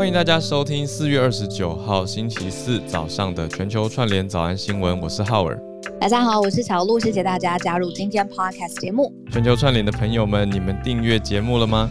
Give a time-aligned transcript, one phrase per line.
[0.00, 5.60] 欢迎大家收听四月二十九号星期四早上的全球串联早安新闻，我是浩尔。
[6.00, 9.12] 大家好，我是小鹿，谢谢大家加入今天 Podcast 节目。
[9.30, 11.90] 全球串联的朋友们，你们订阅节目了吗？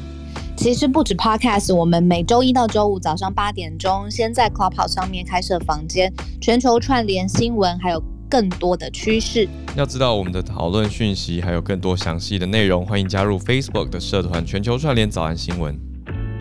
[0.58, 9.48] 其实不止 Podcast，我们每周一到周五早上八点钟，先在 Clubhouse 上面开设房间，全球串联新闻，还有更多的趋势。
[9.76, 15.80] 要知道我们的讨论讯息，还有更多详细的内容，欢迎加入 Facebook 的社团全球串联早安新闻。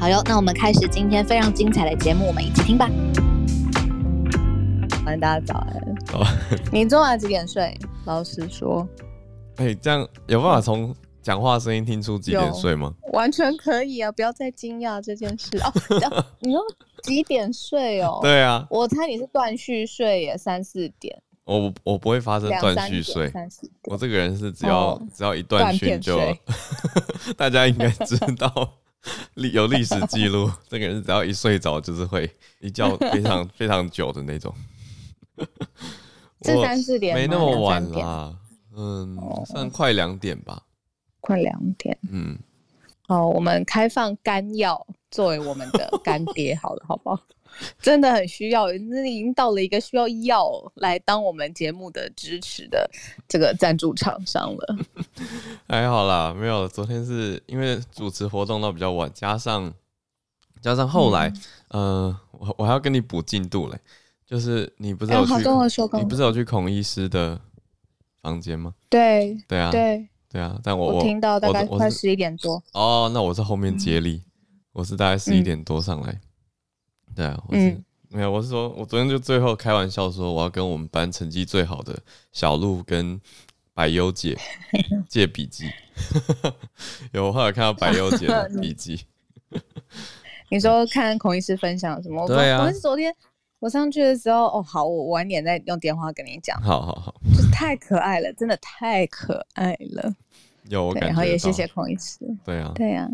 [0.00, 2.88] 好哟，那我们开始今天非常精彩的节目，我们一起听吧。
[5.04, 5.76] 欢迎大家早安。
[6.12, 6.24] 哦，
[6.72, 7.76] 你昨晚几点睡？
[8.04, 8.88] 老实说。
[9.56, 12.94] 哎、欸，这样有办法从讲话声音听出几点睡吗？
[13.12, 14.12] 完全可以啊！
[14.12, 15.72] 不要再惊讶这件事 哦。
[16.38, 16.62] 你说
[17.02, 18.20] 几点睡哦？
[18.22, 21.20] 对啊，我猜你是断续睡耶，三四点。
[21.44, 23.32] 我我不会发生断续睡，
[23.90, 26.20] 我这个人是只要、哦、只要一断续就，
[27.36, 28.74] 大家应该知道。
[29.34, 34.54] 历有历史记录， 这个人只要一睡着，就是会一觉非常非常久的那种。
[36.42, 37.14] 是三四点？
[37.14, 38.36] 没那么晚啦，
[38.76, 40.62] 嗯，算快两点吧。
[41.20, 42.38] 快两点，嗯。
[43.06, 47.22] 好，我们开放干药作为我们的干爹，好了，好不好？
[47.80, 52.90] 真的很需要，那已经到了一个需要药来当我们节目的支持的
[53.28, 54.76] 这个赞助厂商了。
[55.68, 56.68] 还好啦，没有。
[56.68, 59.72] 昨天是因为主持活动到比较晚，加上
[60.60, 61.32] 加上后来，
[61.68, 63.78] 嗯、呃，我我还要跟你补进度嘞。
[64.26, 67.40] 就是你不是有去，欸、你不是有去孔医师的
[68.20, 68.74] 房间吗？
[68.90, 70.60] 对对啊，对对啊。
[70.62, 72.62] 但我我听到大概快十一点多。
[72.72, 74.22] 哦，那我是后面接力，嗯、
[74.72, 76.12] 我是大概十一点多上来。
[76.12, 76.20] 嗯
[77.18, 81.98] 对啊，我是、嗯、没有，我是说，我昨天就最后开玩笑说，我要跟我们班成绩最好的
[82.30, 83.20] 小鹿跟
[83.74, 84.38] 百优姐
[85.10, 85.64] 借笔记。
[87.10, 89.04] 有，我后来看到百优姐的笔记。
[90.48, 92.24] 你说看孔医师分享什么？
[92.28, 93.12] 对啊，我是昨天
[93.58, 96.56] 我上去的时候，哦，好，我晚点再用电话跟你讲。
[96.62, 100.14] 好好好，就是太可爱了，真的太可爱了。
[100.68, 101.08] 有，我感觉。
[101.08, 102.20] 然后也谢谢孔医师。
[102.44, 103.08] 对啊，对啊。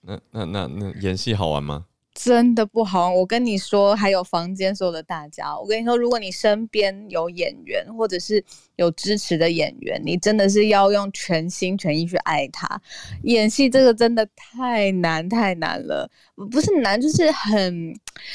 [0.00, 1.84] 那那那那演戏好玩吗？
[2.12, 8.44] 真的不好，我跟你说，还有房间所有的大家，我跟你说，如果你身边有演员，或者是
[8.76, 12.80] 有支持的演员，你真的是要用全心全意去爱他。
[13.22, 16.10] 演戏这个真的太难太难了，
[16.50, 17.94] 不是难，就是很，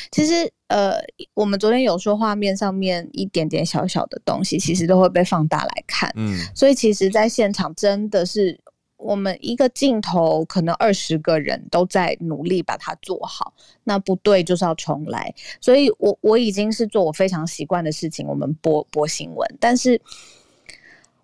[0.09, 0.93] 其实呃，
[1.33, 8.59] 我们昨天有说画面上面一点点小小的东西，其实都会被放大来看，嗯，所以其实在现场真的是。
[8.97, 15.33] 我们一个镜头可能二十个人都在努力把它做好，那不对就是要重来。
[15.59, 20.01] 所以我我已经是做我非常习惯的事情，我们播播新闻，但是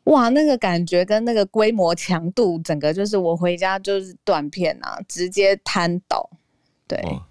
[0.04, 6.30] 哇，那个感觉跟那个规模强度，整个就是我回家就是断片啊，直接瘫倒。
[6.88, 7.24] 对，哦、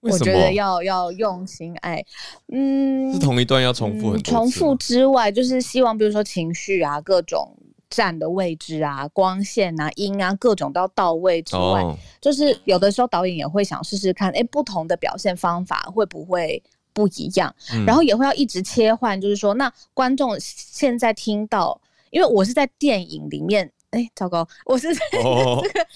[0.00, 2.04] 我觉得要要用心爱，
[2.52, 7.55] 嗯，是同一段要重复很多重复之外，就是希望比如说情绪啊各种。
[7.88, 11.94] 站的位置啊，光线啊，音啊，各种都要到位之外，oh.
[12.20, 17.54] 就是有的时候导演也会想试试看，哎，不同的表现方法会不会不一样？
[17.72, 21.80] 嗯、然后也会要一直切换，就是说，那观众现在听到，
[22.10, 25.86] 因为我是在电影里面，哎，糟糕，我是在这个。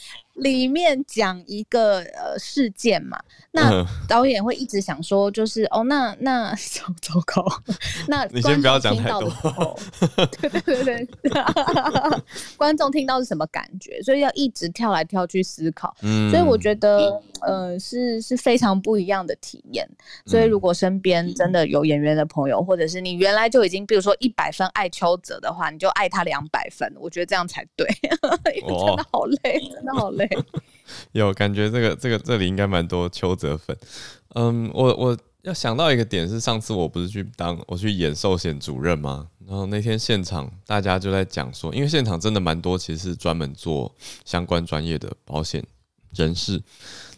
[0.41, 0.47] Oh.
[0.47, 3.19] 里面讲一个呃事件嘛，
[3.51, 7.45] 那导演会一直想说，就是、嗯、哦，那那糟 糟糕，
[8.09, 9.31] 那你先不要讲太多。
[10.41, 11.07] 对对对对，
[12.57, 14.01] 观众听到是什么感觉？
[14.03, 15.95] 所以要一直跳来跳去思考。
[16.01, 19.87] 嗯，所以我觉得呃是是非常不一样的体验。
[20.25, 26.91] 所以如果身边真的有演员的朋友，或者是你原来就已经比如说一百分爱邱泽的话，你就爱他两百分。
[26.99, 27.87] 我觉得这样才对，
[28.57, 30.30] 因为真的好累，真的好累。
[31.13, 33.77] 有感觉，这个这个这里应该蛮多邱泽粉。
[34.35, 39.29] 嗯，我我要想到一个点是，上次我不是去当我去演寿险主任吗？
[39.47, 43.93] 然后那天现场大家就在讲说，因为现场真的蛮多，其实是专门做
[44.25, 45.65] 相关专业的保险
[46.15, 46.63] 人士，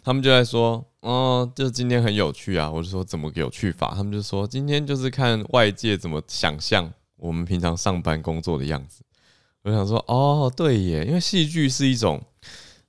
[0.03, 2.71] 他们就在说，哦，就今天很有趣啊。
[2.71, 3.93] 我就说怎么有趣法？
[3.95, 9.03] 他们就说今天就是看外界怎么想象我们平常上班工作的样子。
[9.63, 12.21] 我想说，哦，对耶，因为戏剧是一种。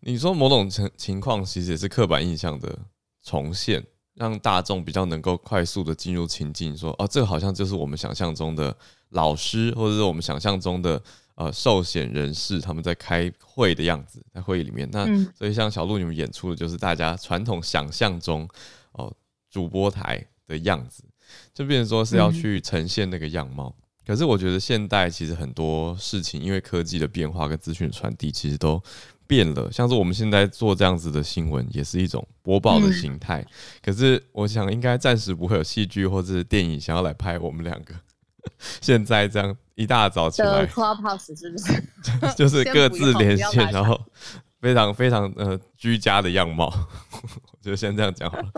[0.06, 2.78] 你说某种情情况，其实也是刻板印象的
[3.22, 3.82] 重现，
[4.14, 8.76] 让大众比较能够快速的进入情境，说哦，这个好像就是我们想象中的
[9.10, 11.02] 老师，或者是我们想象中的
[11.36, 14.86] 呃寿险人士他们在开会的样子，在会议里面。
[14.92, 18.46] 那所以像小鹿你们演出的就是大家传统想象中
[18.92, 19.10] 哦
[19.50, 21.02] 主播台的样子，
[21.54, 23.74] 就变成说是要去呈现那个样貌。
[24.06, 28.78] 可是我觉得现代其实很多事情，因为科技的变化跟资讯传递，其实都
[29.26, 29.70] 变了。
[29.72, 33.40] 像是我们现在做这样子的新闻，也是一种播报的形态。
[33.40, 33.48] 嗯、
[33.82, 37.94] 可是我想，应该暂时不会有戏剧或者是电影想要来拍我们两个。
[38.80, 41.82] 现在这样一大早起来，Clubhouse 是不是？
[42.36, 43.98] 就是各自连线，然后
[44.60, 46.66] 非常非常呃居家的样貌。
[47.10, 48.48] 我 就先这样讲好了。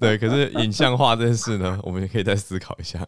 [0.00, 3.06] 对，可是影像化这件事呢，我们也可以再思考一下。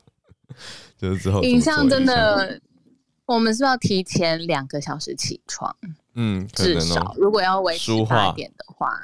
[0.99, 2.61] 就是之后影像真的，
[3.27, 5.75] 我们是要提前两个小时起床，
[6.17, 9.01] 嗯，至少如果要维持八点的话，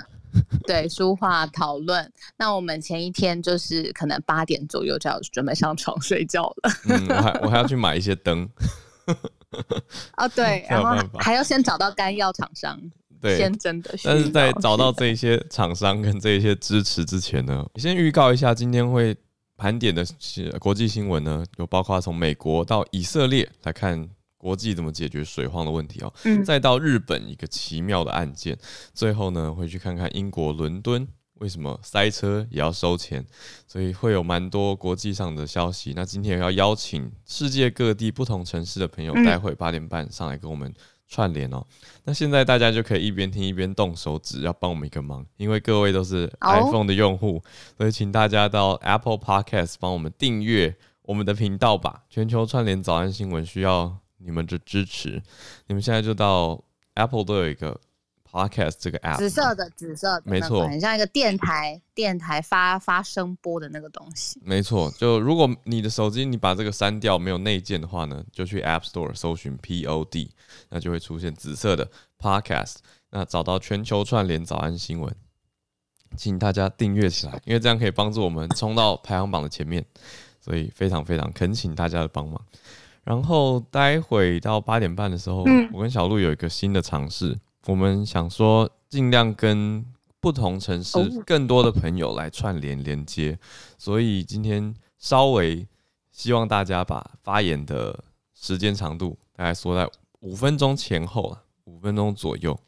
[0.67, 2.13] 对，书画讨论。
[2.37, 6.73] 那我们前一天就是可能八点左右就要准备上床睡觉了。
[6.89, 8.49] 嗯，我还我还要去买一些灯。
[10.17, 12.81] 哦，对， 然后还要先找到干药厂商，
[13.21, 13.95] 对，先真的。
[14.03, 19.17] 但是在找到这些厂商跟这些支持之前呢，先预告一下今天会。
[19.55, 20.05] 盘点的
[20.59, 24.09] 国际新闻呢，有包括从美国到以色列来看
[24.43, 28.59] 国际怎么解决水荒的问题哦，嗯，再到日本一个奇妙的案件，
[28.93, 33.25] 最后呢会去看看英国伦敦为什么塞车也要收钱，
[33.69, 35.93] 所以会有蛮多国际上的消息。
[35.95, 40.75] 那今天要邀请世界各地不同城市的朋友，待会八点半上来跟我们。
[41.09, 41.63] 串联哦，
[42.05, 47.43] 那现在大家就可以一边听一边动手指，要帮我们一个忙，因为各位都是 iPhone 的用户，
[47.77, 52.05] 所以请大家到 Apple Podcast 帮我们订阅我们的频道吧。
[52.09, 55.23] 全球串联早安新闻需要你们的支持，
[55.67, 56.63] 你们现在就到
[56.95, 57.81] Apple 都有一个。
[58.33, 64.41] Podcast 这个 app，紫色的，紫色的，没错，很像一个电台，电台发发声波的那个东西。
[64.43, 70.31] 没错，就如果你的手机你把这个删掉没有内建的话呢，就去 App Store 搜寻 Pod，
[70.71, 72.77] 那就会出现紫色的 Podcast，
[73.11, 75.15] 那找到全球串联早安新闻，
[76.17, 79.85] 请大家订阅起来，因为这样可以帮助我们冲到排行榜的前面，
[80.41, 82.43] 所以非常非常恳请大家的帮忙。
[83.05, 87.39] 然后待会到八点半的时候，嗯、我跟小鹿有一个新的尝试。
[87.67, 89.85] 我们想说，尽量跟
[90.21, 93.39] 不同城市更多的朋友来串联连接，
[93.77, 95.67] 所以今天稍微
[96.11, 98.05] 希望大家把发言的
[98.35, 99.89] 时间长度大概缩在
[100.21, 102.59] 五分钟前后了，五分钟左右。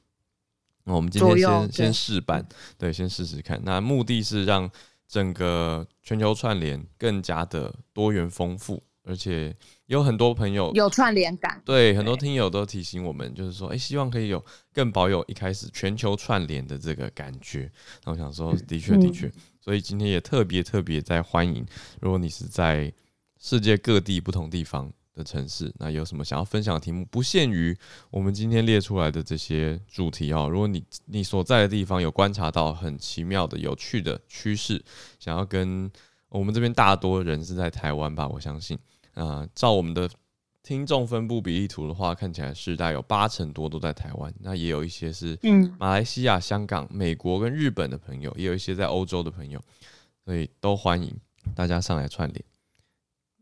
[0.84, 2.46] 那我们今天先先试办，
[2.76, 3.60] 对，先试试看。
[3.64, 4.70] 那目的是让
[5.08, 8.82] 整个全球串联更加的多元丰富。
[9.04, 9.54] 而且
[9.86, 14.42] 有很多朋友有串联感，对，很多听友都提醒我们，就是说，哎、欸，希望可以有
[14.72, 17.70] 更保有一开始全球串联的这个感觉。
[18.04, 19.30] 那我想说，的确的确，
[19.60, 21.64] 所以今天也特别特别在欢迎，
[22.00, 22.90] 如果你是在
[23.38, 27.76] 世界各地不同地方的城市，那有什么想要分享的题目，不限于
[28.10, 30.48] 我们今天列出来的这些主题哦。
[30.50, 34.82] 如果你你所在的地方有观察到很奇妙的、有趣的趋势，
[35.20, 35.90] 想要跟
[36.30, 38.78] 我们这边大多人是在台湾吧，我相信。
[39.14, 40.08] 啊、呃，照我们的
[40.62, 44.32] 听众分布比例图的话，看起来是大概有八成多都在台湾。
[44.40, 45.38] 那也有一些是
[45.78, 49.60] 马来西亚、香港、美国跟日本的朋友，也有一些在欧洲的朋友，
[50.24, 51.14] 所以都欢迎
[51.54, 52.44] 大家上来串联。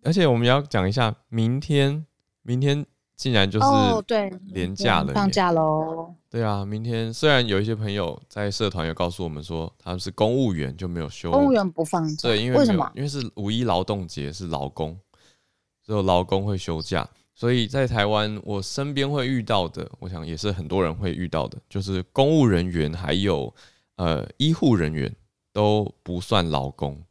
[0.02, 2.04] 而且我们要讲一下，明天
[2.42, 2.84] 明天
[3.14, 3.66] 竟然就是
[4.04, 6.12] 对连假了，放假喽。
[6.28, 12.90] 对啊，明天虽然有一些朋友在社团有告诉我们说他们是公务员就没有休，公务员不放假，对，因为为什么？
[12.96, 14.98] 因为是五一劳动节，是劳工。
[15.84, 23.52] 只有劳工会休假，所以在台湾，我身边会遇到的，我想也是很多人会遇到的，就是公务人员还有
[23.96, 25.12] 呃医护人员
[25.52, 27.02] 都不算劳工，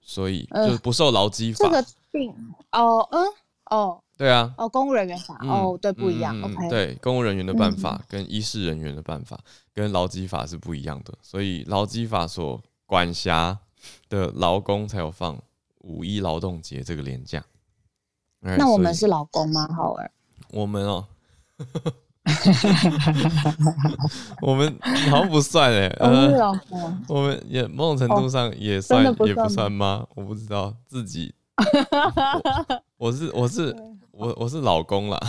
[0.00, 1.68] 所以就是不受劳基法。
[1.68, 2.32] 呃、这个病
[2.70, 3.26] 哦，嗯，
[3.70, 6.40] 哦，对啊，哦，公务人员法，嗯、哦，对，不一样。
[6.40, 9.40] 嗯、OK，对，公务人员的办法跟医事人员的办法
[9.72, 13.58] 跟劳基法是不一样的，所以劳基法所管辖
[14.08, 15.36] 的劳工才有放。
[15.84, 17.44] 五一劳动节这个连假，
[18.40, 19.68] 那我们是老公吗？
[19.74, 20.10] 好儿，
[20.50, 21.06] 我们哦，
[24.40, 24.76] 我们
[25.10, 26.52] 好像不算哎，呃，
[27.08, 30.06] 我们也某种程度上也算，也不算吗？
[30.14, 31.34] 我不知道自己，
[32.96, 33.76] 我是我是
[34.10, 35.20] 我我是老公啦。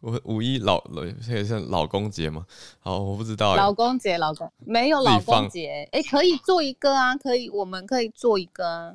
[0.00, 2.46] 我五一老老现在是老公节吗？
[2.78, 3.56] 好，我不知道。
[3.56, 8.94] 老公节，老公没有老公节，哎，可以做一个啊，可以，我们可以做一个啊。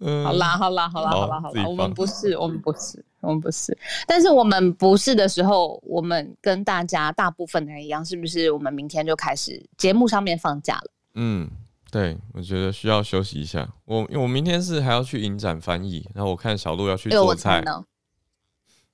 [0.00, 3.76] 嗯，好啦，好啦，好啦，好啦，好啦，我们不是，我们不是，我们不是。
[4.06, 8.50] 但是我们不是的时候，我们跟大家大部分的人一样，是不是？
[8.50, 10.90] 我们明天就开始节目上面放假了。
[11.14, 11.48] 嗯，
[11.90, 13.66] 对，我觉得需要休息一下。
[13.86, 17.82] 我因为我明天是还要去影展翻译，然后我看小鹿要去做菜呢。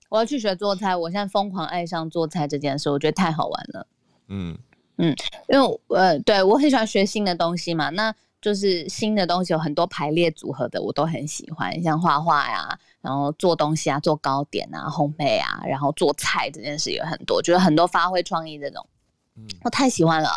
[0.09, 3.87] 我要去学做菜，我现在疯狂爱上做菜这件事，我觉得太好玩了。
[4.29, 4.57] 嗯
[4.99, 5.17] 嗯，
[5.49, 8.15] 因为呃，对我很喜欢学新的东西嘛，那。
[8.43, 18.87] 就是新的东西有很多排列组合的，我都很喜欢，像画画呀，然后做东西啊，做糕点啊，烘焙啊，然后做菜这件事有很多，觉得很多发挥创意这种，
[19.37, 20.29] 嗯，我太喜欢了，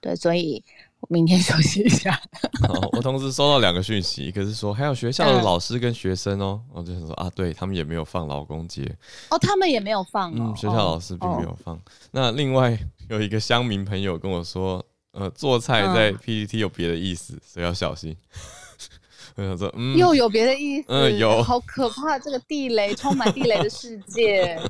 [0.00, 0.64] 对，所以。
[1.08, 2.16] 明天休息一下。
[2.68, 8.84] 哦，我同时收到两个讯息，一个是说还有学校的老师跟学生哦，我就想说啊，对他们也没有放劳工节
[9.28, 11.74] 哦，他们也没有放哦，嗯，学校老师并没有放。
[11.74, 11.80] 哦、
[12.12, 12.78] 那另外
[13.08, 14.80] 有一个乡民朋友跟我说，
[15.12, 18.16] 呃，做菜在 PPT 有别的意思，所以要小心。
[19.36, 24.60] 我想说，嗯，又有别的意思，嗯，有，好可怕，这个地雷充满地雷的世界。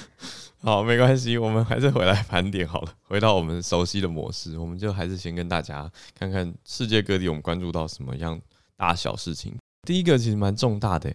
[0.62, 2.92] 好，没关系，我们还是回来盘点好了。
[3.02, 8.40] 回到我们熟悉的模式，我们就还是先跟大家看看世界各地我们关注到什么样
[8.76, 9.54] 大小事情。
[9.82, 11.14] 第一个其实蛮重大的，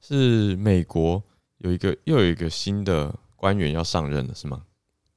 [0.00, 1.22] 是美国
[1.58, 4.62] 有一个又有一个新的官员要上任了，是吗？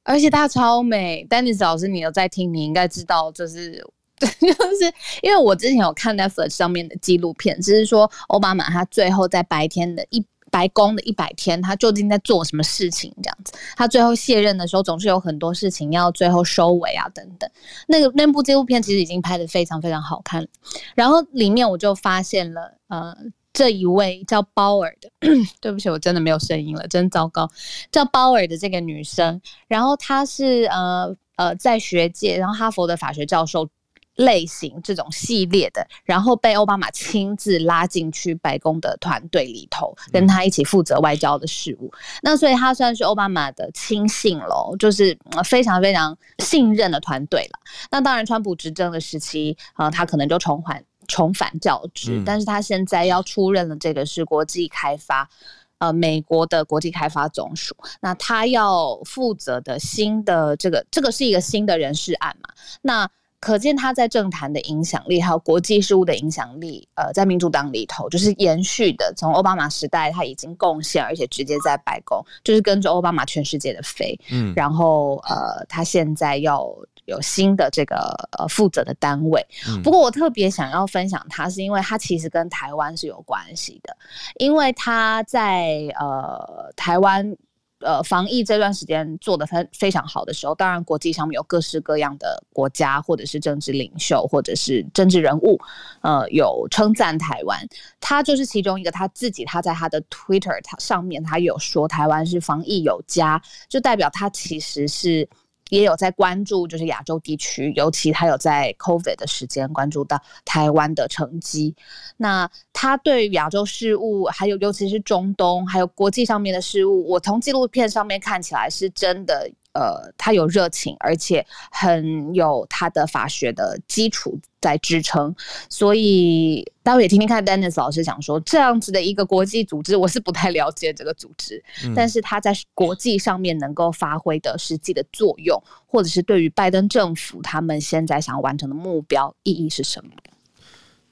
[0.04, 3.72] 而且他超美，丹尼斯老师，你有在听，你应该知道，就是
[4.18, 4.92] 就是
[5.22, 10.24] 因为我之前有看 Netflix 上面的纪录片，只是说奥巴马他最后在白天的一。
[10.52, 13.10] 白宫的一百天，他究竟在做什么事情？
[13.22, 17.50] 这样子，他最后卸任的时候，总是有很多事情要最后收尾啊，等等。
[17.88, 20.46] 那个那部纪录片其实已经拍得非常非常好看，
[20.94, 23.16] 然后里面我就发现了，呃，
[23.52, 25.10] 这一位叫鲍尔的，
[25.60, 27.48] 对不起，我真的没有声音了，真糟糕。
[27.90, 33.68] 叫鲍尔的这个女生，然后她是呃呃在学界，然后哈佛的法学教授。
[34.16, 41.90] 类型这种系列的，然后被奥巴马亲自拉进去白宫的团队里头，跟他一起负责外交的事务。
[42.22, 47.58] 那所以她算是奥巴马的亲信喽，就是非常非常信任的团队了。
[47.90, 55.28] 那当然，川普执政的时期，呃，他可能就重返重返教职，但是他现在要出任的这个是国际开发，
[55.76, 57.76] 呃，美国的国际开发总署。
[58.00, 62.48] 那他要负责的新的这个，这个是一个新的人事案嘛？
[62.80, 63.06] 那
[63.38, 69.12] 可见他在政坛的影响力，还有国际事务的影响力，呃，在民主党里头就是延续的。
[69.14, 74.18] 从奥巴马时代，他已经贡献，而且直接在白宫就是跟着奥巴马全世界的飞。
[74.30, 76.72] 嗯，然后呃，他现在要
[77.04, 79.46] 有新的这个呃负责的单位。
[79.82, 83.96] 不过我特别想要分享它，是因为它其实跟台湾是有关系的，
[84.38, 87.36] 因为它在呃台湾。
[87.84, 95.58] 呃，防疫这段时间做得非非常好的时候，当然国际上面有各式各样的国家，或者是政治领袖，或者是政治人物，
[96.00, 97.58] 呃，有称赞台湾。
[97.98, 105.28] 他就是其中一个，他自己他在他的 Twitter 上面，他有说台湾是防疫有加，就代表他其实是。
[105.72, 111.74] 也有在关注，就是亚洲地区，尤其他有在 COVID 的时间关注到台湾的成绩。
[112.18, 119.50] 那他对亚洲事务，还有尤其是中东，还有国际上面的事务，我从纪录片上面看起来是真的。
[119.74, 125.34] 呃，他有热情，而且很有他的法学的基础在支撑，
[125.70, 140.10] 所以待会也听听看，Dennis 老师讲说，这样子的一个国际组织，我是不太了解这个组织，嗯、但是他在国际上面能够发挥的实际的作用，或者是对于拜登政府他们现在想要完成的目标意义是什么？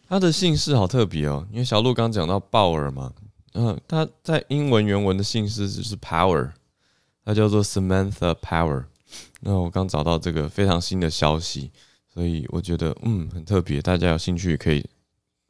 [0.06, 3.10] 他的姓氏好特别哦，因为小鹿刚讲到鲍尔嘛，
[3.54, 6.50] 嗯、呃，他在英文原文的姓氏就是 Power。
[7.24, 8.84] 它叫做 Samantha Power，
[9.40, 11.70] 那我刚找到这个非常新的消息，
[12.12, 14.84] 所以我觉得嗯很特别，大家有兴趣可以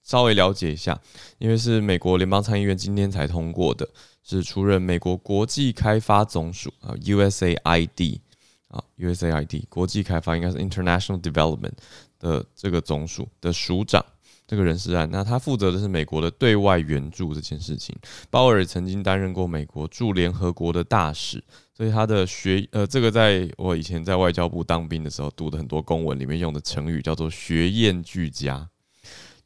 [0.03, 1.00] 稍微了解一下，
[1.39, 3.89] 因为是美国联邦参议院今天才通过的，
[4.23, 8.21] 是出任美国国际开发总署啊 USAID
[8.69, 11.73] 啊 USAID 国际开发应该是 International Development
[12.19, 14.05] 的这个总署的署长。
[14.50, 17.97] 这个人事案，那他负责的是美国的对外援助这件事情。
[18.30, 21.40] 鲍尔曾经担任过美国驻联合国的大使，
[21.73, 28.69] 所以他的学呃，这个在我以前在外交部当兵的时候读的很多公文里面用的成语叫做“学验俱佳”，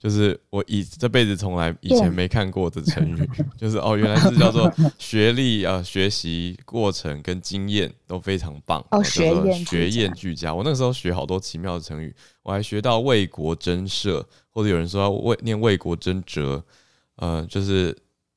[0.05, 4.71] 就是我以这辈子从来以前没看过的成语，就是哦，原来是叫做
[5.01, 10.55] 学历啊、呃，学习过程跟经验都非常棒，哦，学验学验俱佳。
[10.55, 14.29] 我那个时候学好多奇妙的成语，我还学到为国争摄。
[14.57, 16.63] 或者有人说要为念为国争折，
[17.17, 17.93] 呃，就是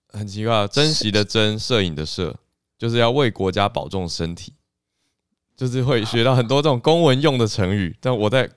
[0.09, 2.35] 很奇怪，珍惜的珍，摄影的摄，
[2.75, 4.51] 就是要为国家保重身体，
[5.55, 8.49] 就是会学到很多这种公文用的成语，但我在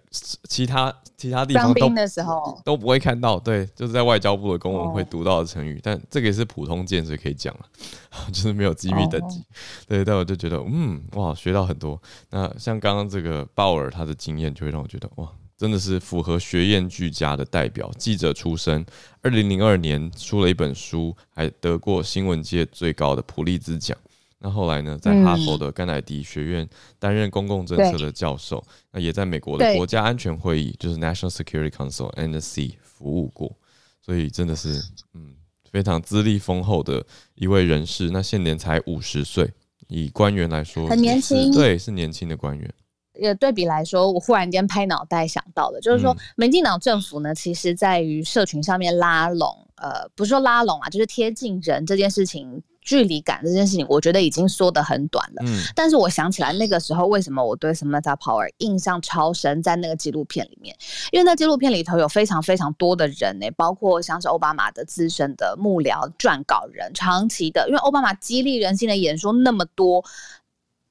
[0.48, 0.90] 其他
[1.20, 2.58] 其他地方都的时候。
[2.64, 7.60] 都不会看到，对，就是在外交部的公文会读到的成语，但这个也是普通见，识可以讲了，
[8.32, 9.44] 就是没有机密等级，
[9.86, 12.00] 对，但我就觉得，嗯，哇，学到很多。
[12.30, 15.28] 那像刚刚这个鲍尔他的经验，就会让我觉得，哇。
[15.58, 18.82] 真的是符合学验俱佳的代表，记者出身，
[19.20, 23.94] 二零零二年出了一本书，还得过新闻界最高的普利兹奖，
[24.42, 26.66] 那后来呢，在哈佛的甘乃迪学院
[26.98, 33.54] 担任公共政策的教授，嗯、那也在美国的国家安全会议，就是 National Security Council（NSC） 服务过，
[34.00, 34.82] 所以真的是
[35.12, 35.34] 嗯
[35.70, 37.04] 非常资历丰厚的
[37.34, 38.08] 一位人士。
[38.10, 39.52] 那现年才五十岁，
[39.88, 42.74] 以官员来说很年轻，对，是年轻的官员。
[43.14, 55.42] 也对比来说，我忽然间拍脑袋想到的，就是说，民进党政府呢，其实在于社群上面拉拢，呃，不是说拉拢啊，就是贴近人这件事情，距离感这件事情，我觉得已经缩得很短了。
[55.44, 60.74] 嗯，但是我想起来那个时候，为什么我对 Samantha Power 印象超深，在那个纪录片里面，
[61.12, 70.04] 因为那纪录片里头有非常非常多的人呢，包括像是奥巴马的资深的幕僚、撰稿人，长期的，因为奥巴马激励人心的演说那么多。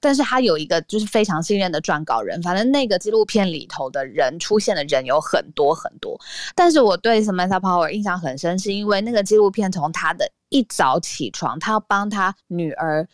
[0.02, 6.18] 但是他有一个就是非常信任的撰稿人，反正那个纪录片里头的人出现的人有很多很多。
[6.56, 13.08] 但是我对 Samantha Power 印象很深，是因为那个纪录片从他的一早起床，他要帮他女儿。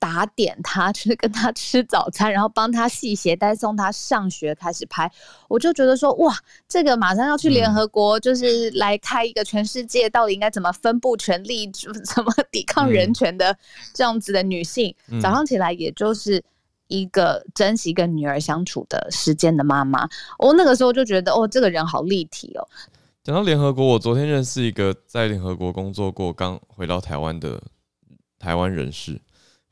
[0.00, 5.10] 打点他，就是跟他吃早餐，然后帮他系鞋带，送他上学，开始拍。
[5.48, 11.68] 我就觉得说，哇，这个马上要去联合国，就是来开一个全世界到底应该怎么分布权力，
[12.14, 13.58] 怎么抵抗人权的
[13.92, 16.40] 这样子的女性，嗯、早上起来也就是
[16.86, 20.08] 一个珍惜跟女儿相处的时间的妈妈。
[20.38, 22.62] 我那个时候就觉得，哦，这个人好立体哦。
[23.28, 27.62] 讲到联合国，我昨天认识一个在联合国工作过、刚回到台湾的
[28.38, 29.20] 台湾人士。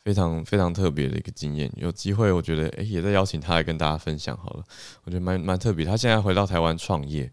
[0.05, 4.65] 非常非常特别的一个经验，有机会我觉得诶、也在邀请他来跟大家分享好了。
[5.05, 7.33] 我觉得蛮蛮特别，他现在回到台湾创业，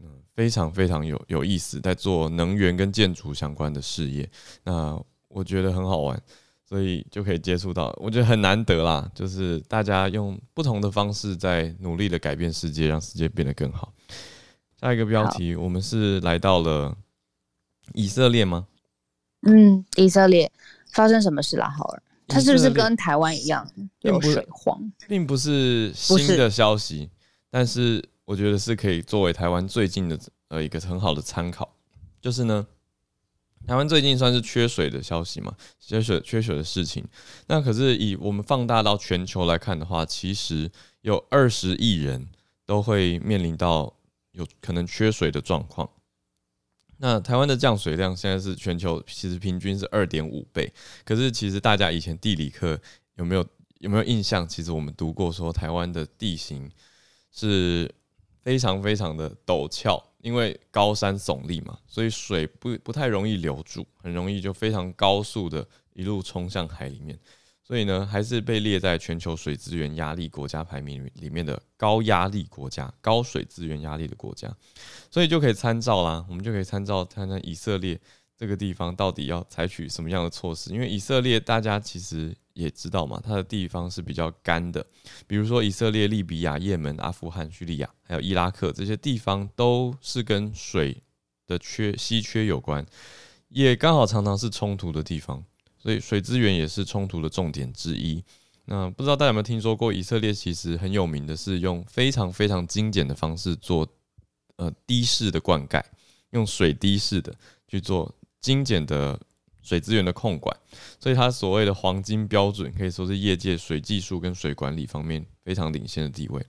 [0.00, 4.30] 嗯，非常非常有有意思，在做能源跟建筑相关的事业。
[4.62, 4.96] 那
[5.26, 6.18] 我觉得很好玩，
[6.64, 9.10] 所以就可以接触到，我觉得很难得啦。
[9.12, 13.92] 就是大家用不同的方式在努力的改变世界，让世界变得更好。
[14.80, 16.96] 下一个标题，我们是来到了
[17.94, 18.66] 以色列吗？
[19.42, 20.50] 嗯，以色列
[20.92, 22.02] 发生什么事了，浩尔？
[22.28, 24.92] 它是不是跟台湾一样有水荒？
[25.06, 27.08] 并不是新的消息，
[27.50, 30.18] 但是我觉得是可以作为台湾最近的
[30.48, 31.72] 呃一个很好的参考。
[32.20, 32.66] 就是呢，
[33.66, 37.06] 台湾最近算是缺水的消息嘛，缺水缺水的事情。
[37.46, 40.68] 那可是以我们放大到全球来看的话，其实
[41.02, 42.26] 有二十亿人
[42.66, 43.94] 都会面临到
[44.36, 45.90] 有可能缺水的状况。
[46.98, 50.72] 那台湾的降水量现在是全球其实平均是二点五倍，
[51.04, 52.80] 可是其实大家以前地理课
[53.16, 53.46] 有没有
[53.80, 54.48] 有没有印象？
[54.48, 56.70] 其实我们读过说台湾的地形
[57.30, 57.94] 是
[58.40, 67.18] 非常非常的陡峭，因为高山耸立嘛，所以水不不太容易留住，很容易就非常高速的一路冲向海里面。
[67.66, 74.48] 所以呢，还是被列在全球水资源压力国家排名里面的高压力国家、高水资源压力的国家，
[75.10, 76.24] 所以就可以参照啦。
[76.28, 78.00] 我们就可以参照看看以色列
[78.36, 80.72] 这个地方到底要采取什么样的措施。
[80.72, 84.86] 因为以色列大家其实也知道嘛，它的地方是比较干的，
[85.26, 91.02] 比如说以色列、利比亚、也门、阿富汗、叙利亚，还有伊拉克这些地方，都是跟水
[91.48, 92.86] 的缺稀缺有关，
[93.48, 95.42] 也刚好常常是冲突的地方。
[95.86, 98.20] 所以水资源也是冲突的重点之一。
[98.64, 103.86] 那不知道大家有没有听说过，以色列其实很有名的是用非常非常精简的方式做
[104.56, 105.80] 呃滴式的灌溉，
[106.30, 107.32] 用水滴式的
[107.68, 109.16] 去做精简的
[109.62, 110.56] 水资源的控管。
[110.98, 116.44] 所以它所谓的黄金标准可以说是业界水技术跟水管理方面非常领先的地位。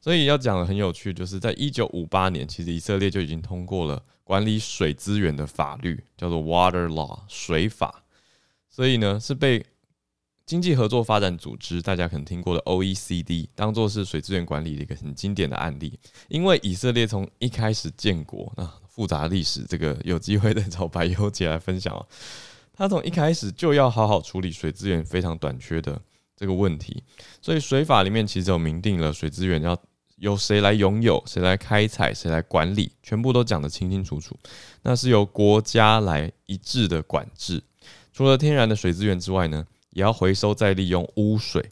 [0.00, 8.04] 所以要讲的很有趣，就是在一九五八年，其实以色列就已经通过了管理水资源的法律，叫做 Water Law 水法。
[8.78, 9.66] 所以呢，是被
[10.46, 15.98] 经济合作发展组织，大家可能听过的 OECD，当做是水资源管理的一个很经典的案例。
[16.28, 22.06] 因为以色列从一开始建国，那复杂历史，这个有机会再找白优姐来分享啊。
[22.72, 26.00] 他从一开始就要好好处理水资源非常短缺的
[26.36, 27.02] 这个问题，
[27.42, 29.76] 所以水法里面其实有明定了水资源要
[30.18, 34.38] 由谁来拥有、谁来开采、谁来管理，全部都讲得清清楚楚。
[34.84, 37.60] 那是由国家来一致的管制。
[38.18, 41.70] 除了天然的水资源之外呢，也要回收再利用污水，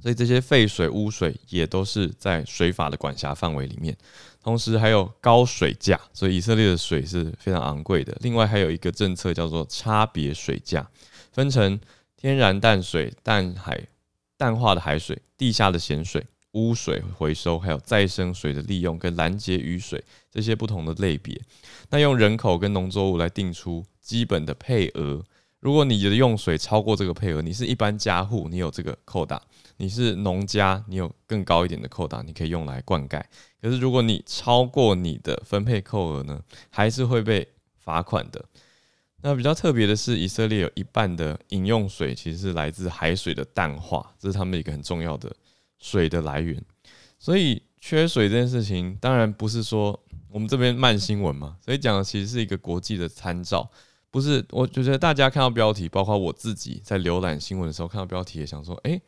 [0.00, 3.96] 所以这些废水、污水也都是在水法的管辖范围里面。
[4.40, 8.16] 同时还有高水价，所以以色列的水是非常昂贵的。
[8.20, 10.88] 另外还有一个政策叫做差别水价，
[11.32, 11.80] 分成
[12.16, 13.88] 天然淡水、淡海、
[14.36, 21.42] 淡化的海水、地下的咸水、污水回收，还有再生水的利用跟拦截雨水这些不同的类别。
[21.88, 25.24] 那用人口跟农作物来定出基本的配额。
[25.60, 29.38] 如果你的用水超过这个配额，你是一般家户，你有这个扣打；
[29.76, 33.22] 你是农家，你有更高一点的扣打，你可以用来灌溉。
[33.60, 37.46] 可是如果你超过你的分配扣额呢，还是会被
[37.78, 38.42] 罚款的。
[39.22, 45.30] 那比较特别的是，以色列有一半的饮用水其实是来自海水的淡化，这是他们一个很重要的
[45.78, 46.58] 水的来源。
[47.18, 53.70] 所以缺水这件事情，当然不是说我们这边慢新闻嘛，所以讲的其实是一个国际的参照。
[54.10, 59.00] 不是，我就觉得大家看到标题，包括我自己在浏览新闻的时候看到标题，也想说，哎、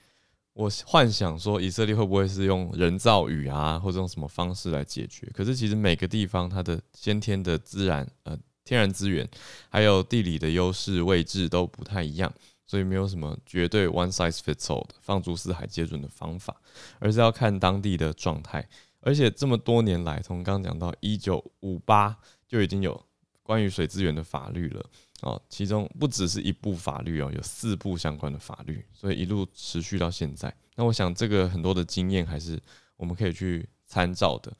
[0.53, 5.29] 我幻想说以色列会不会是用人造雨啊，或者用什么方式来解决？
[5.35, 9.29] 可是其实每个地方它的先天的自然呃天然资源，
[9.69, 12.33] 还有地理的优势位置都不太一样，
[12.65, 16.55] 所以没有什么绝对 one size fits all 的放诸四海皆准的方法，
[17.01, 18.69] 而是要看当地的状态。
[19.01, 23.05] 而且这么多年来，从刚讲到一九五八就已经有。
[23.43, 24.85] 关于水资源的法律了
[25.23, 30.55] 哦，其中不只是一部法律哦，有四部相关的法律，所以一路持续到现在。
[30.75, 32.61] 那我想这个很多的经验还是
[32.97, 34.53] 我们可以去参照的。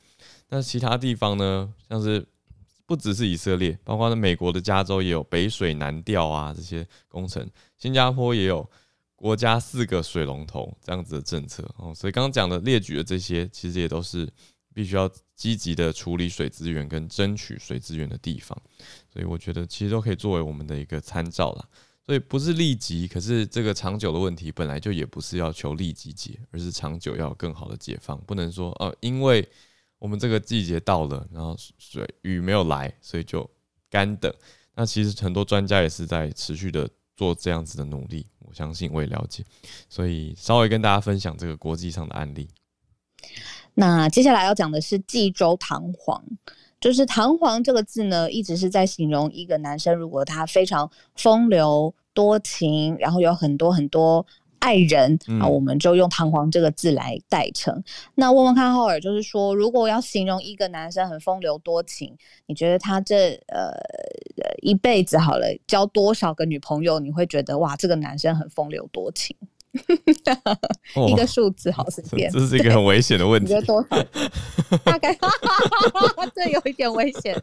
[0.49, 2.27] 那其他地方呢，像是
[2.87, 8.69] 不只是以色列，包括呢美国的加州也有北水南调啊这些工程，新加坡也有
[9.15, 11.95] 国家四个水龙头这样子的政策哦。
[11.95, 14.29] 所以刚刚讲的列举的这些，其实也都是。
[14.73, 18.61] 必须要积极的处理水资源跟争取水资源的地方，
[19.13, 21.69] 所以我觉得其实都可以作为我们的一个参照啦。
[22.05, 28.21] 所以不是立即，可是这个长久的问题本来就也不是要求立即解，而是长久要有更好的解放。
[28.23, 29.49] 不能说哦、呃，因为
[29.99, 33.49] 我们这个季节到了，然后水雨没有来，所以就
[33.89, 34.35] 干等。
[34.75, 39.45] 那其实很多专家也是在持续的做这样子的努力，我相信我也了解，
[39.89, 42.49] 所以稍微跟大家分享这个国际上的案例。
[43.75, 46.23] 那接下来要讲的是济州弹簧，
[46.81, 54.25] 就是弹簧这个字呢，一直是在形容一个男生，如果他非常风流多情，然后有很多很多
[54.59, 57.83] 爱人啊，我们就用弹簧这个字来代称。
[58.15, 63.73] 那问问看浩尔，就是说，如果要形容一个男生很风流多情，你觉得他这呃
[64.61, 69.35] 一辈子好了，交多少个女朋友，你会觉得哇，这个男生很风流多情？
[71.09, 73.55] 一个数字好随便，这是一个很危险的问题。
[73.55, 73.97] 你觉得多少？
[74.85, 75.17] 大概
[76.35, 77.41] 这有一点危险。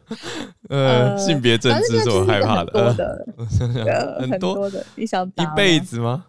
[0.68, 2.72] 呃，性别政治是我害怕的。
[2.72, 3.84] 呃，想想
[4.30, 6.24] 很多的，你想一辈子吗？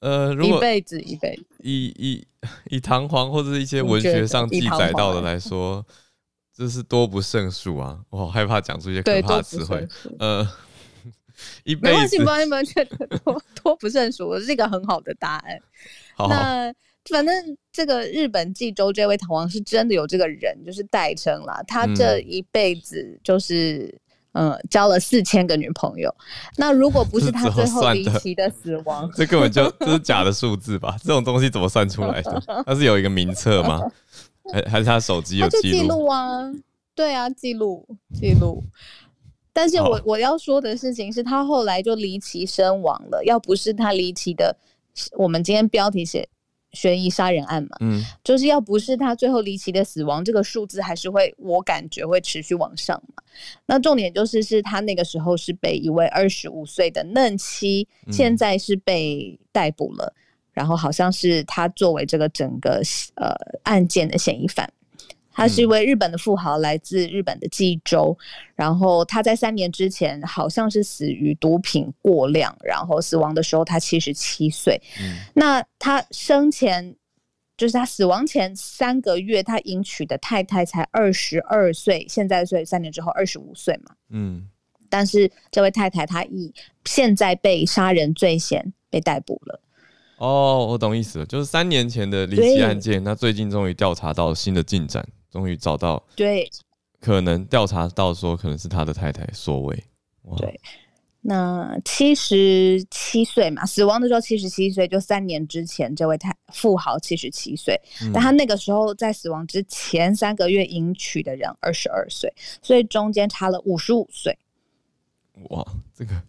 [0.00, 2.26] 呃，如果一辈子一辈子，以以
[2.70, 5.84] 以弹簧或者是一些文学上记载到的来说，
[6.56, 7.98] 这是多不胜数啊！
[8.10, 9.86] 我好害怕讲出一些可怕的词汇。
[10.18, 10.48] 呃。
[11.64, 12.86] 一没关系，没关系，完全
[13.24, 15.58] 多多不胜数，是一个很好的答案。
[16.14, 16.72] 好好，那
[17.10, 17.34] 反正
[17.72, 21.62] 这个日本济州这位唐王是真的有这个人，就是代称啦。
[21.66, 23.92] 他这一辈子就是
[24.32, 26.14] 嗯、呃，交了四千个女朋友。
[26.56, 30.96] 那如果不是他最后 离奇的死亡， 这根本就这是假的数字吧？
[31.02, 32.42] 这种东西怎么算出来的？
[32.64, 33.80] 他是有一个名册吗？
[34.52, 36.50] 还还是他手机有记录啊？
[36.94, 38.62] 对啊，记录记录。
[39.54, 44.54] 但是我我要说的事情是他后来就离奇身亡了，要不是他离奇的，
[45.16, 46.28] 我们今天标题写
[46.72, 53.22] 悬疑杀人案嘛，嗯，就是要不是他最后离奇的死亡，这个数字还是会我感觉会持续往上嘛。
[53.66, 60.12] 那重点就是是他那个时候是被一位二十五岁的嫩妻，现在是被逮捕了，
[60.52, 62.82] 然后好像是他作为这个整个
[63.14, 64.68] 呃案件的嫌疑犯。
[65.34, 68.16] 他是一位日本的富豪，来自日本的济州，
[68.54, 74.80] 然后他在三年之前好像是死于毒品过量，然后死亡的时候他七十七岁。
[75.00, 75.16] 嗯。
[75.34, 76.94] 那他生前
[77.56, 83.94] 就是他死亡前三个月，他迎娶的太太才二十二岁，现在所以三年之后二十五岁嘛。
[84.10, 84.48] 嗯。
[84.88, 89.60] 但是这位太太她以现在被杀人罪嫌被逮捕了。
[90.18, 95.04] 哦，我懂意思了，就是三年前的离奇案件，那最近终于调查到新的进展。
[95.34, 96.48] 终于找到，对，
[97.00, 99.84] 可能调查到说可能是他的太太所为。
[100.36, 100.60] 对，
[101.22, 107.76] 那七十七岁嘛，死亡的时候七十七岁，就三年之前这位太富豪七十七岁，
[108.12, 114.38] 但他那个时候在死亡之前三个月迎娶的人二十二岁，所以中间差了五十五岁。
[115.50, 116.22] 哇，这个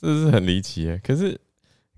[0.00, 1.00] 这是很离奇耶！
[1.02, 1.32] 可是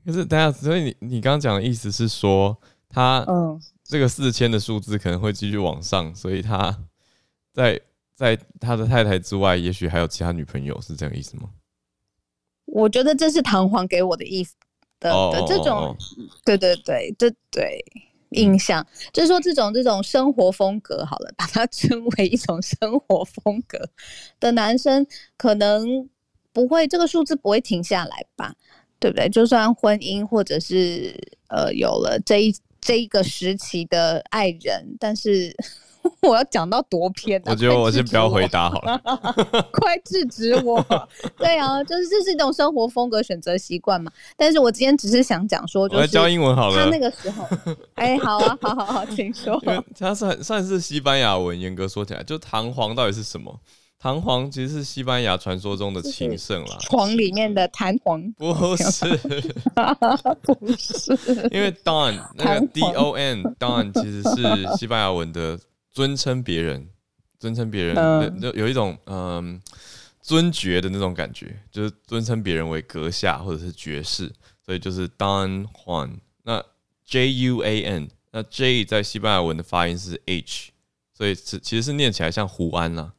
[0.07, 2.57] 可是，大家，所以你你刚刚讲的意思是说
[2.89, 3.61] 他嗯。
[3.89, 6.85] 这个四千的数字可能会继续往上，所以他
[7.55, 7.81] 在
[8.15, 11.49] 在他的太太之外，也许还有其他女朋友，是这个意思吗？
[12.67, 14.55] 我觉得这是弹簧给我的意思
[15.01, 15.97] 的的这种，
[16.45, 17.83] 对对对，这对
[18.33, 23.89] 印象，就是说这种这种生活风格，好了，把它 称为一种生活风格
[24.39, 25.07] 的男生，
[25.39, 26.07] 可能
[26.53, 28.55] 不会这个数字不会停下来吧？
[29.01, 29.31] 对不对？
[29.31, 32.55] 就算婚姻或者是呃有了这一。
[32.89, 35.55] 这一个时期的爱人，但是
[36.23, 37.53] 我要讲到多偏、啊？
[37.53, 38.99] 我觉得我先不要回答好了，
[39.71, 40.83] 快制止我！
[41.37, 44.11] 对啊，就是这是一种生活风格选择习惯嘛。
[44.39, 46.83] 但是我今天只是想讲说，就是教英文好了。
[46.83, 47.45] 他那个时候，
[47.97, 49.61] 哎、欸，好啊，好好好，请说。
[49.67, 53.55] 因为它算算是西班牙文，严格说起来，就弹簧到底是什么？
[54.01, 58.23] 弹簧其实是西班牙传说中的情圣啦，床里面的弹簧。
[58.35, 59.17] 不是，
[60.43, 61.13] 不是，
[61.51, 65.59] 因为 don 那个 d o n don 其实是西班牙文的
[65.91, 66.89] 尊称别人，
[67.41, 69.61] 尊称别人就有一种嗯
[70.23, 74.33] 尊爵的那种感觉，就是尊称别人为阁下或者是爵士，
[74.65, 76.19] 所以就是 don Juan。
[76.45, 76.65] 那
[77.05, 80.71] j u a n 那 j 在西班牙文的发音是 h，
[81.13, 83.15] 所以是其实是念起来像胡安啦。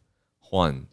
[0.50, 0.84] Juan，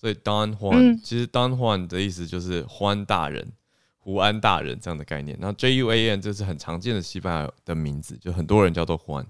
[0.00, 3.52] 所以 Don Juan，其实 Don Juan 的意思就是欢大人、
[3.98, 5.38] 胡安大人这样的概念。
[5.40, 9.26] 然后 J U A N 这是很常见的西班牙的名字，就很多人叫做 Juan，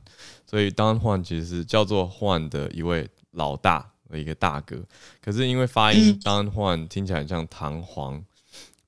[0.47, 4.83] 所以 Don Juan 其实是叫做 Juan 的一位老大的一个大哥。
[5.21, 8.25] 可是因为发音 Don Juan 听起来像弹簧，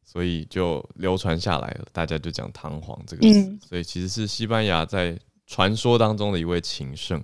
[0.04, 3.58] 所以就流传下来了，大家就讲唐皇这个词。
[3.68, 7.22] 所以其实是西班牙在传说当中的一位情圣。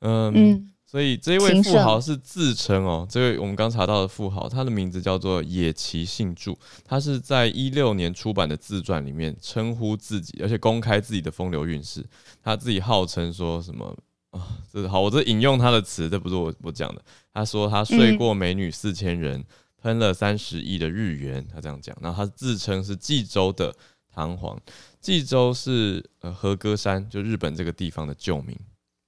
[0.00, 0.70] 嗯。
[0.94, 12.06] 所以这一位富豪是自称哦，这位我们刚查到的富豪，他的名字叫做野崎幸助，他是在一六年出版的自传里面称呼自己，而且公开自己的风流韵事。
[12.40, 13.92] 他自己号称说什么
[14.30, 14.40] 啊？
[14.72, 17.02] 这是好，我这引用他的词，这不是我我讲的。
[17.32, 19.44] 他说他睡过美女四千人，
[19.82, 21.96] 喷了三十亿的日元，他这样讲。
[22.00, 23.74] 然后他自称是济州的
[24.14, 24.56] 弹簧，
[25.00, 28.56] 济州是呃和歌山，就日本这个地方的旧名。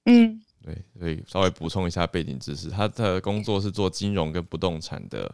[0.03, 0.41] 嗯。
[0.67, 5.33] 对，所以稍微补充一下背景知识，他的工作是做金融跟不动产的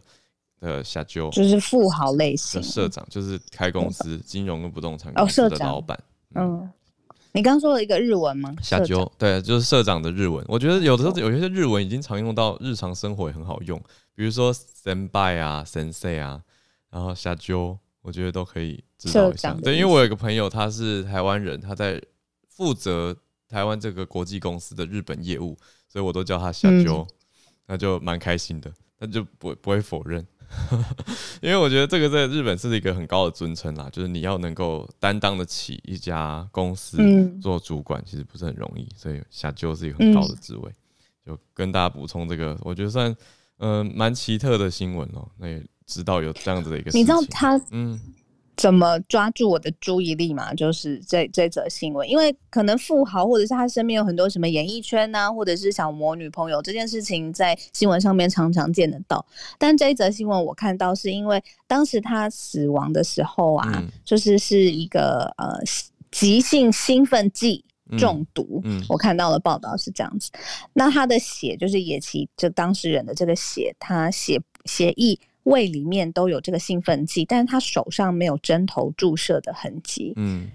[0.60, 6.00] 的社长，就是富豪类型的社长，就是开公司金融跟不动产公司的老板。
[6.36, 6.72] 嗯，嗯，
[7.32, 8.54] 你刚说了一个日文吗？
[8.62, 10.46] 社长，对，就是社长的日文。
[10.48, 13.82] 我觉得有的时候有些日文已经常用到日常生活也很好用，
[14.14, 16.40] 比如说 standby 啊、sensei 啊，
[16.92, 19.52] 然后社长，我觉得都可以知道一下。
[19.64, 22.00] 对，因为我有个朋友他是台湾人，他在
[22.48, 23.18] 负责。
[23.54, 25.56] 台湾这个国际公司的日本业务，
[25.88, 27.08] 所以我都叫他小周，
[27.68, 30.26] 那就蛮开心的，他就不不会否认，
[31.40, 36.98] 因为我觉得这个在日本是一个很高的尊称啦，就是你要能够担当得起一家公司
[37.40, 40.74] 做主管，其实不是很容易，所以小周是一个很高的职位，
[41.24, 43.16] 就跟大家补充这个，我觉得算
[43.60, 48.02] 嗯蛮奇特的新闻哦、喔，那也知道有这样子的一个，你知道他嗯。
[48.56, 50.54] 怎么抓住我的注意力嘛？
[50.54, 59.26] 就是这这则新闻，因为可能富豪或者是他身边有很多什么演艺圈呐、啊，或者是小模女朋友这件事情，在新闻上面常常见得到。
[59.58, 65.58] 但这一则新闻我看到是因为当时他死亡的时候啊，嗯、就是是一个呃
[66.12, 67.66] 急性兴奋剂
[67.98, 68.62] 中毒。
[68.64, 70.30] 嗯嗯、我看到的报道是这样子。
[70.74, 75.20] 那他的血就是野崎这当事人的这个血，他血血液。
[75.44, 80.14] 胃里面都有这个兴奋剂，但是他手上没有针头注射的痕迹。
[80.16, 80.48] 嗯，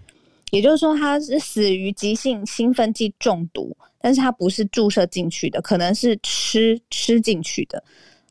[0.51, 7.83] 也就是说他是死于急性兴奋剂中毒，但是他不是注射进去的，可能是吃吃进去的。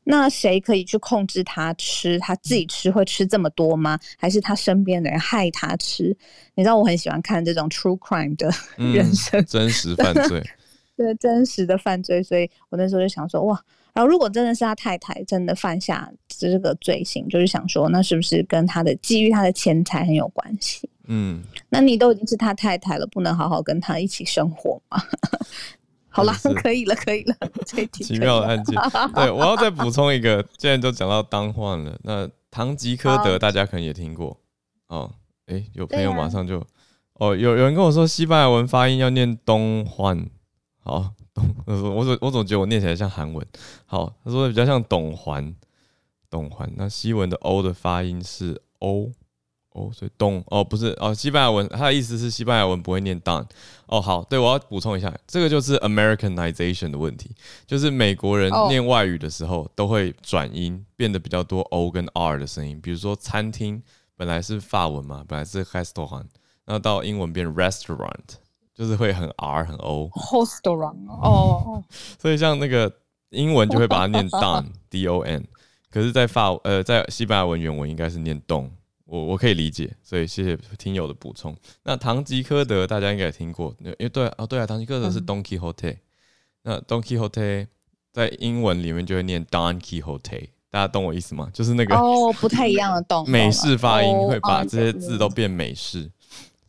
[0.04, 2.18] 那谁可以去控制他吃？
[2.18, 3.98] 他自己吃会吃这么多吗？
[4.16, 6.16] 还是他身边的人害他吃？
[6.54, 10.42] 你知道我很喜欢看这种 true crime 的人生，嗯、真实犯罪，
[10.96, 13.62] 对真实的犯罪，所以我那时候就想说，哇。
[13.98, 20.88] 然后，如果真的是他太太真的犯下这个罪行，就是想说，那是不是跟他的觊觎他的钱财很有关系？
[21.08, 25.02] 嗯，那你都已经是他太太了，不能好好跟他一起生活吗？
[26.10, 26.32] 好了，
[26.62, 27.34] 可以了，可以了。
[27.66, 28.80] 这奇妙的案件，
[29.16, 34.38] 对，我要再补充一个，既然都讲到当换了，那唐吉诃德大家可能也听过
[34.86, 35.10] 哦。
[35.46, 36.66] 哎，有朋友马上就、啊、
[37.14, 40.30] 哦，有有人跟我说西班牙文发音要念东换，
[40.84, 41.14] 好。
[41.66, 43.46] 我我总我总觉得我念起来像韩文。
[43.86, 45.54] 好，他说比较像董环，
[46.30, 46.70] 董环。
[46.76, 49.10] 那西文的 O 的发音是 O
[49.70, 53.46] O，所以东哦不是哦，西班牙文，他的意思是西班牙文不会念 don。
[53.86, 57.30] 哦，好，对，我要补充一下，这个就是 Americanization 的问题，
[57.66, 62.80] 就是美国人念外语的时候都会转音，变得比较多 O 跟 R 的声音。
[62.80, 63.82] 比如说餐厅
[64.16, 66.26] 本来是法文嘛，本来是 restaurant，
[66.66, 68.38] 那到英文变 restaurant。
[68.78, 71.82] 就是会很 R 很 O，restaurant 哦，
[72.16, 72.90] 所以像那个
[73.30, 75.44] 英文就会把它念 don D O N，
[75.90, 78.70] 可是，在法呃在西班牙文原文应该是念 don，
[79.04, 81.56] 我我可以理解，所以谢谢听友的补充。
[81.82, 85.96] 那唐吉诃德大家应该也听过，因为对啊对啊，唐吉诃德是 Don Quixote，
[86.62, 87.66] 那 Don Quixote
[88.12, 91.50] 在英文里面就会念 Don Quixote，大家懂我意思吗？
[91.52, 96.08] 就是那个哦不太一样的动美式发音会把这些字都变美式。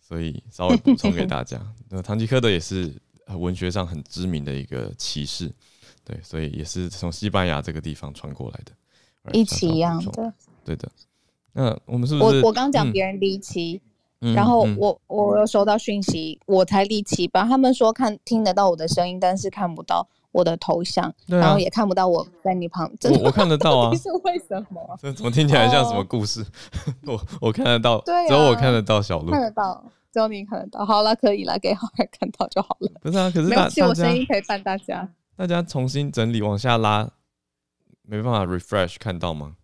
[0.10, 2.92] 所以稍微补充给大家， 那唐吉诃德也是
[3.38, 5.52] 文学上很知名的一个骑士，
[6.04, 10.34] 对，所以也是从西班牙这个地方传过来的，一起一样的，
[10.66, 10.90] 对的。
[11.54, 12.42] 那我们是不是？
[12.42, 13.80] 我我刚讲别人离奇，
[14.22, 17.44] 嗯、然后我我有收到讯息，我才离奇吧？
[17.44, 22.92] 他们说看听得到我的声音，但是看不到我的头像，啊、然后也看不到我在你旁。
[23.00, 24.98] 真的我，我看得到啊， 是为什么？
[25.00, 26.42] 这怎么听起来像什么故事？
[27.06, 29.84] 哦、我我看得到，对、啊，只有我看得到小鹿，看得到。
[30.12, 32.92] 只有你看得到，好了，可以了，给浩然看到就好了。
[33.02, 35.08] 不是啊，可是没有，是我声音陪伴大家。
[35.36, 37.10] 大家重新整理往下拉，
[38.02, 39.56] 没办法 refresh 看到吗？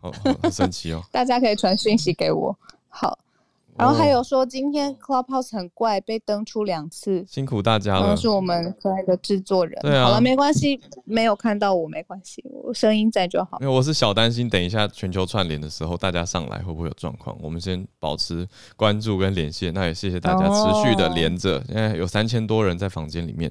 [0.00, 0.10] 好，
[0.42, 1.02] 很神奇哦。
[1.12, 2.58] 大家可以传讯息给我。
[2.88, 3.18] 好。
[3.78, 8.14] 然后还有说，今天 Clubhouse 很怪，被登出两次，辛苦大家了。
[8.16, 9.78] 是我们可爱的制作人。
[9.80, 13.58] 对啊，好了，没关系，没有看到我没关系，我声音在就好。
[13.60, 17.36] 因为我是小担心，等一下全球串联的时候，大家上来会不会有状况？
[17.40, 19.72] 我们先保持关注跟连线。
[19.72, 23.50] 那也谢谢大家持续的连着，现在有三千多人在房间里面。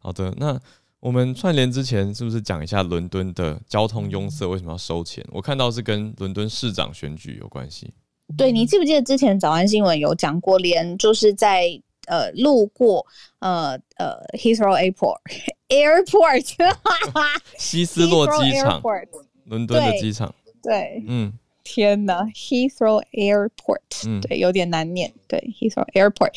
[0.00, 0.60] 好的，那
[0.98, 5.24] 我们串联之前是不是讲一下伦敦的交通拥塞为什么要收钱？
[5.30, 7.94] 我看到是跟伦敦市长选举有关系。
[8.36, 11.68] 对，你记不记得之前早安新闻有讲过，连就是在
[12.06, 13.04] 呃路过
[13.40, 15.18] 呃呃 Heathrow Airport
[15.68, 16.54] Airport
[17.58, 18.82] 希斯洛机场，
[19.44, 21.32] 伦敦的机场，对，嗯，
[21.64, 26.32] 天呐，Heathrow Airport，嗯，对，有点难念，对，Heathrow Airport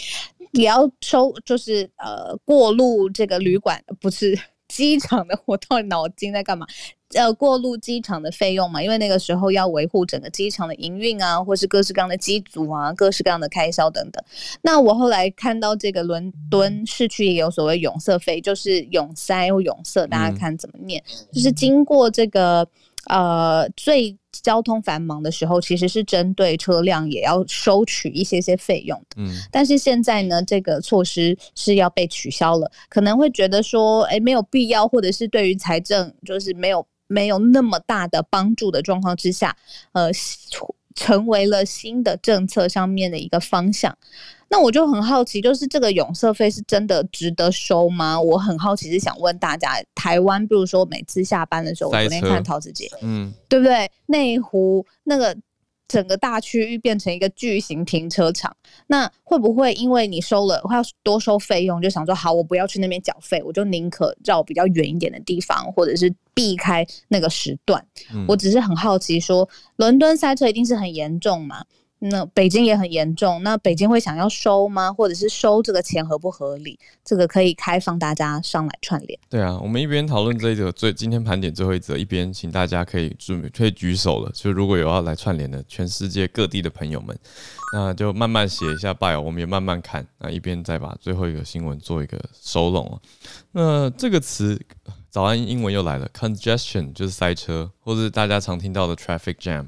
[0.52, 4.38] 也要收，就是呃过路这个旅馆不是。
[4.68, 6.66] 机场的，我到底脑筋在干嘛？
[7.14, 14.24] 呃，过路机场的费用嘛，因为那个时候要维护整个机场的营运啊，或是各式各样的机组啊，各式各样的开销等等。
[14.62, 22.68] 那我后来看到这个伦敦市区也有所谓永塞费，就是永塞或永塞，大家看怎么念，嗯、就是经过这个。
[23.08, 29.18] 呃，最交通繁忙的时候，其实是针对车辆也要收取一些些费用的。
[29.18, 39.56] 嗯，但是现在呢，这个措施是要被取消了，可能会觉得说，哎，没有必要，或者是对于财政就是没有没有那么大的帮助的状况之下，
[39.92, 40.12] 呃，
[40.96, 43.96] 成为了新的政策上面的一个方向。
[44.48, 48.20] 那我就很好奇，就是这个永色费是真的值得收吗？
[48.20, 53.90] 我很好奇，是想问大家，台湾，比如说每次下班的时候，我昨天看陶子姐，嗯，对不对？
[54.06, 55.36] 内湖那个
[55.88, 58.56] 整个大区域变成一个巨型停车场，
[58.88, 67.86] 那会不会因为你收了，会要多收费用，就想说好，我不要去那边缴费，我就宁可绕比较远一点的地方，或者是避开那个时段。
[68.14, 71.64] 嗯，我只是很好奇说，说伦敦塞车一定是很严重吗？
[72.10, 74.92] 那北京也很严重，那北京会想要收吗？
[74.92, 76.78] 或者是收这个钱合不合理？
[77.04, 79.20] 这个可以开放大家上来串联。
[79.30, 84.32] 对啊，我们一边讨论这一则最今天盘点最后一则，一边请大家可以准备可以举手了。
[84.34, 87.18] 就如果有要来串联的全世界各地的朋友们，
[87.74, 90.06] 那就慢慢写一下 bio，我们也慢慢看。
[90.20, 93.00] 那一边再把最后一个新闻做一个收拢。
[93.52, 94.60] 那这个词
[95.10, 99.68] 早安英文又来了，congestion 就是塞车，或是大家常听到的 traffic jam。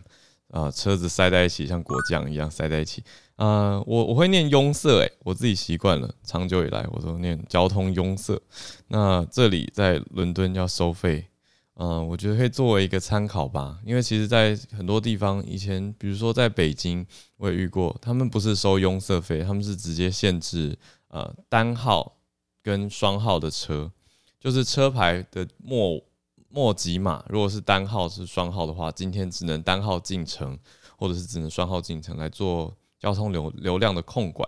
[0.58, 3.04] 啊、车子塞在一起，像果酱一样塞在一起。
[3.36, 8.42] 啊、我我会念拥塞，诶，我自己习惯了，长久以来我都念交通拥塞。
[8.88, 11.28] 那这里在伦敦要收费，
[11.76, 13.78] 嗯、我觉得可以作为一个参考吧。
[13.86, 17.06] 因为其实，在很多地方，以前比如说在北京，
[17.38, 20.76] 我也遇过，他们不是收拥塞费，他们是直接限制
[21.10, 22.18] 呃单号
[22.64, 23.92] 跟双号的车，
[24.40, 26.02] 就是车牌的末。
[26.50, 30.58] 莫吉码，如果是单号是双号的话，今天只能单号进城，
[30.98, 34.48] 或者是只能双号进城来做交通流流量的控管。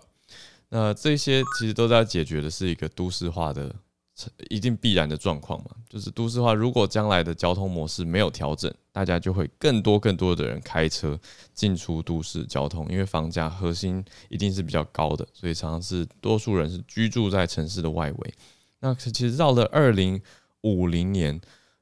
[0.69, 3.75] 那这些其实都在解决的是一个都市化的
[4.49, 11.19] 一定必然的状况嘛，就是都市化如果将来的交通模式没有调整，大家就会更多更多的人开车
[11.53, 18.33] 进出都市交通，因为房价核心一定是比较高的，所以常常是多数人是居住在城市的外围。
[18.79, 20.21] 那其实到了二零
[20.61, 21.39] 五零年。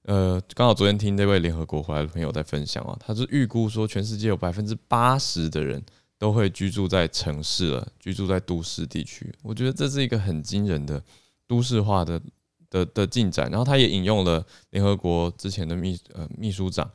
[0.08, 5.84] 呃，刚好昨天听那位联合国回来的朋友在分享啊，他是预估说全世界有百分之八十的人
[6.18, 9.30] 都会居住在城市了，居住在都市地区。
[9.44, 11.04] 我觉得这是一个很惊人的
[11.46, 12.22] 都市化的
[12.70, 13.52] 的的进展。
[13.52, 16.90] 然后他也引用了联合国之前的秘呃秘书长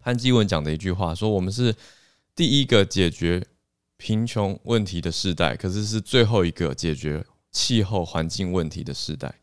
[0.00, 1.76] 潘基文讲的一句话，说我们是
[2.34, 3.46] 第一个解决
[3.98, 9.40] 贫穷问题的世代，可是是最后一个解决气候环境问题的世代。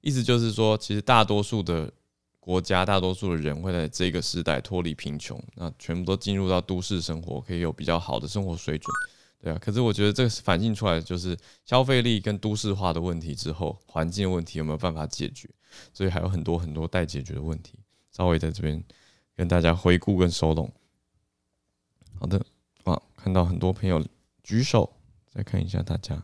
[0.00, 1.92] 意思就是说，其实大多数的。
[2.40, 8.90] 国家大多数的人会在这个时代脱离贫穷，那全部都进入到都市生活，可以有比较好的生活水准，
[9.38, 9.58] 对啊。
[9.60, 11.36] 可是我觉得这个反映出来就是
[11.66, 15.48] 消费力跟都市化的问题之后，环境问题有没有办法解决？
[15.92, 17.78] 所以还有很多很多待解决的问题。
[18.10, 18.82] 稍微在这边
[19.36, 20.72] 跟大家回顾跟收拢。
[22.18, 22.42] 好的，
[22.84, 24.02] 啊，看到很多朋友
[24.42, 24.90] 举手，
[25.32, 26.22] 再看一下大家。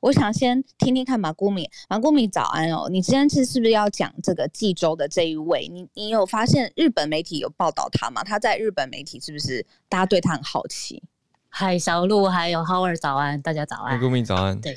[0.00, 2.88] 我想先听听看马姑米，马姑米早安哦。
[2.90, 5.68] 你今天是是不是要讲这个济州的这一位？
[5.68, 8.22] 你你有发现日本媒体有报道他吗？
[8.22, 11.02] 他在日本媒体是不是大家对他很好奇？
[11.48, 13.94] 嗨，小鹿还有 Howard 早安，大家早安。
[13.94, 14.60] 马姑米早安。
[14.60, 14.76] 对，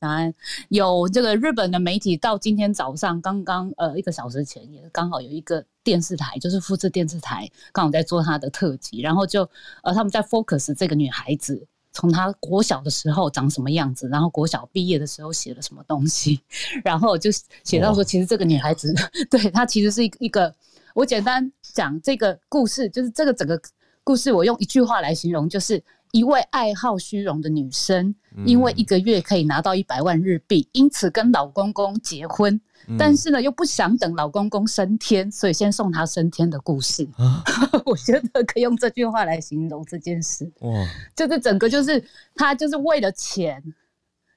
[0.00, 0.34] 早安。
[0.68, 9.48] 有这个日本的媒体到今天早上刚刚呃一个小时前也刚好有一个电视台，就是富士电视台刚好在做他的特辑，然后就
[9.82, 11.66] 呃他们在 focus 这个女孩子。
[11.92, 16.40] 从他国小的时候长什么样子，然后国小毕业的时候写了什么东西，
[16.84, 17.30] 然后就
[17.64, 18.94] 写到说，其实这个女孩子，
[19.30, 20.54] 对她其实是一一个，
[20.94, 23.60] 我简单讲这个故事，就是这个整个
[24.04, 25.82] 故事，我用一句话来形容，就是
[26.12, 32.60] 一位爱好虚荣的女生，因为一个月可以拿到一百万日币，因此跟老公公结婚。
[32.98, 37.06] 但是呢，又不想等老公公升天，所以先送他升天的故事。
[37.16, 37.44] 啊、
[37.84, 40.50] 我觉得可以用这句话来形容这件事。
[40.60, 40.70] 哇，
[41.14, 42.02] 就是整个就是
[42.34, 43.62] 她就是为了钱，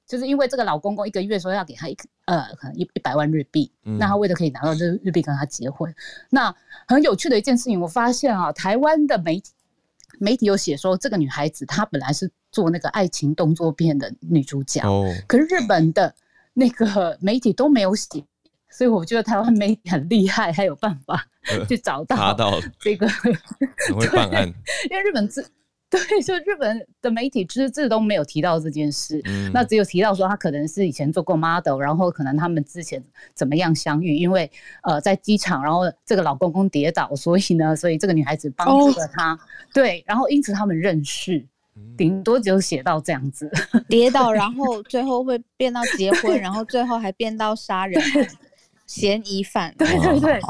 [0.06, 5.92] 就是因为这个老公公一个月说要给他一呃可能一一百万日币，嗯、那他为了可以拿到这个日币跟他结婚。
[6.30, 6.54] 那
[6.88, 9.52] 很有趣的一件事情，我发现啊，台湾的媒体
[10.20, 16.14] 媒体有写说，这个女孩子她本来是做那个爱情动作片的女主角，哦、可是日本的
[16.54, 18.24] 那个媒体都没有写。
[18.70, 21.28] 所以我觉得台湾媒体很厉害，还有办法
[21.70, 23.32] 去找到查到这个很
[23.96, 24.48] 会办案，
[24.90, 25.48] 因为日本字
[26.10, 34.50] 对， 就日本的媒体只字都没有提到这件事，嗯、那只有提到说他可能是以前做过 model，然后可能他们之前怎么样相遇，因为
[34.84, 39.40] 呃在机场，然后这个老公公跌倒，所以呢，所以这个女孩子帮助了他，哦、
[39.74, 41.46] 对，然后因此他们认识，
[41.96, 43.52] 顶多就写到这样子，
[43.88, 48.02] 跌倒，然 后最后会变到结婚，然后最后还变到杀人。
[48.86, 50.42] 嫌疑犯，对对对，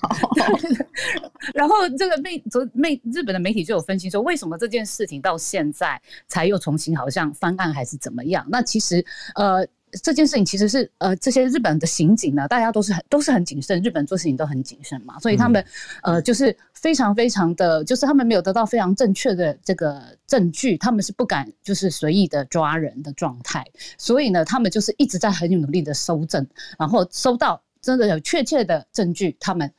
[1.54, 8.46] 然后这个媒昨媒日本的媒体就有分析说，为什么这件事情到现在才又重新好像翻案还是怎么样？
[8.48, 9.66] 那其实呃
[10.02, 15.62] 这件事情其实是呃这些日本的刑警呢，大家都是很都是很谨慎，日本做事情都很谨慎嘛，所以他们、
[16.02, 23.64] 嗯、呃就是非常非常的就是他们没有得到非常正确的这个证据，他们是不敢就是随意的抓人的状态，
[23.98, 26.46] 所以呢，他们就是一直在很努力的搜证，
[26.78, 27.62] 然后搜到。
[27.82, 29.72] 真的有确切的证据，他们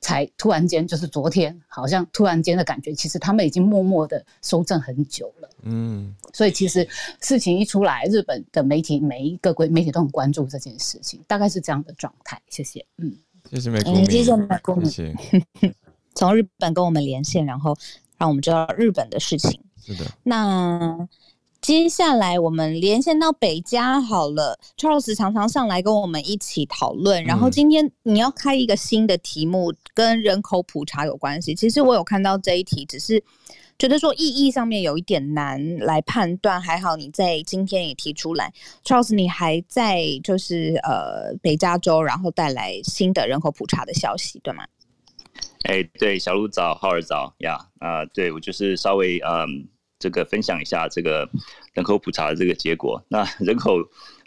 [0.00, 5.48] 才突然间就是昨天，好像突然间的感觉，其实他们已经默默的收正很久了。
[5.62, 6.86] 嗯，所以其实
[7.20, 12.40] 事情一出来，日本的媒体每一个媒体都很关注这件事情，大概是这样的状态。
[12.48, 13.16] 谢谢，嗯，
[13.50, 15.14] 谢谢美国，谢谢美国，谢
[15.60, 15.74] 谢。
[16.14, 17.76] 从日本跟我们连线，然后
[18.18, 19.60] 让我们知道日本的事情。
[19.84, 21.08] 是的，那。
[21.66, 27.24] 接下来我们连线到北加好了，Charles 常常上来跟我们一起讨论。
[27.24, 31.56] 然后今天你要开一个新的题目，跟人口普查有关系。
[31.56, 33.20] 其实我有看到这一题，只是
[33.80, 36.62] 觉得说意义上面有一点难来判断。
[36.62, 38.54] 还好你在今天也提出来
[38.84, 44.62] ，Charles，你还在就是呃北加州，然后带来新的人口普查的消息，对吗？
[45.64, 49.66] 哎、欸，对，小鹿早，浩儿早呀，啊、呃，对我就是稍微嗯。
[49.98, 51.28] 这个分享一下这个
[51.74, 53.02] 人口普查的这个结果。
[53.08, 53.78] 那人口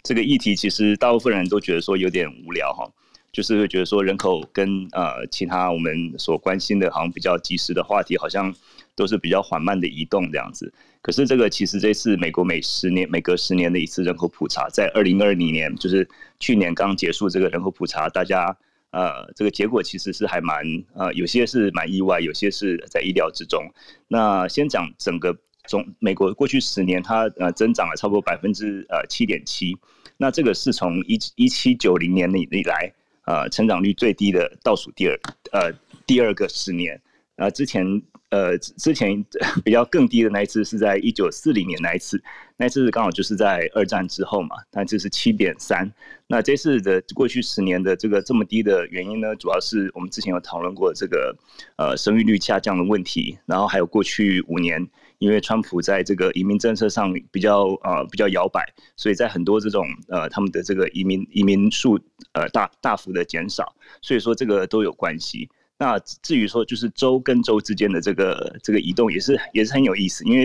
[0.02, 2.90] 这个议题，其实大部分人都觉得说有点无聊哈，
[3.32, 8.52] 就是会觉得说人口跟呃其他我们所关心的，好像比较及时的话题，好像
[8.96, 10.72] 都是比较缓慢的移动这样子。
[11.02, 16.06] 可是这个其实这次美国每十年每隔十年的一次人口普查，在二零二零年就是
[16.38, 18.56] 去年刚结束这个人口普查，大家
[18.90, 20.64] 呃这个结果其实是还蛮
[20.94, 23.62] 呃有些是蛮意外，有些是在意料之中。
[24.08, 25.36] 那先讲整个。
[25.70, 29.76] 从美国过去十年，它呃增长了差不多百分之呃七点七，
[30.16, 32.92] 那这个是从一一七九零年以以来
[33.24, 35.14] 呃成长率最低的倒数第二
[35.52, 35.72] 呃
[36.04, 37.00] 第二个十年，
[37.36, 38.02] 呃之前。
[38.30, 39.26] 呃，之前
[39.64, 42.22] 比较更低的那一次是在一九四零年那一次，
[42.56, 45.92] 那一次刚好就是在二战之后嘛，但这是七点三。
[46.28, 51.36] 那这次的过去十年的这个这么低的原因呢，主要是我们之前有讨论过这个
[51.76, 54.88] 呃生育率下降的问题，然后还有过去五年
[55.20, 58.66] 因为川普在这个移民政策上比较呃比较摇摆，
[58.96, 62.00] 所以在很多这种呃他们的这个移民移民数
[62.32, 65.48] 呃大大幅的减少，所以说这个都有关系。
[65.78, 70.24] 那至于说，就是州跟州之间的这个这个移动，也是也是很有意思。
[70.24, 70.44] 因为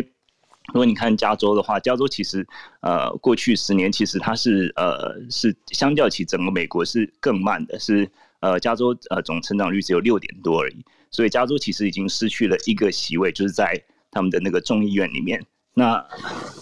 [0.67, 2.45] 如果你看加州的话，加州其实
[2.81, 8.09] 呃过去十年其实它是呃是相较起整个美国是更慢的，是
[8.41, 10.85] 呃加州呃总成长率只有六点多而已。
[11.11, 13.81] 所以加州其实已经失去了一个席位，就是在
[14.15, 15.39] 他们的那个众议院里面。
[15.75, 16.03] 那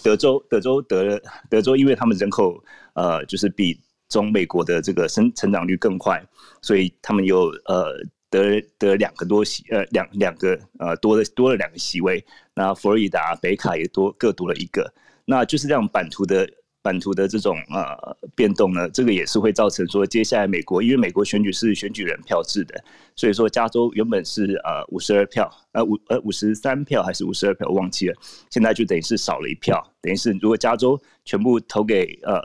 [0.02, 3.80] 德州德州德德州，因为他们人口呃就是比
[4.10, 6.22] 中美国的这个生成长率更快，
[6.60, 8.04] 所以他们有呃。
[8.30, 12.24] 得得两个多席，呃，两两个呃多了多了两个席位。
[12.52, 14.92] 那佛罗里达、北卡也多各多了一个。
[15.24, 16.44] 那就是这样版图的
[16.84, 22.84] 版图的这种呃变动呢，这个也是会造成说，接下来美国因为美国选举是选举人票制的，
[23.16, 28.14] 所以说加州原本是呃五十二票，呃五呃五十三票还是五十二票，我忘记了，
[28.50, 32.38] 现在就等于是少了一票，等于是如果加州全部投给呃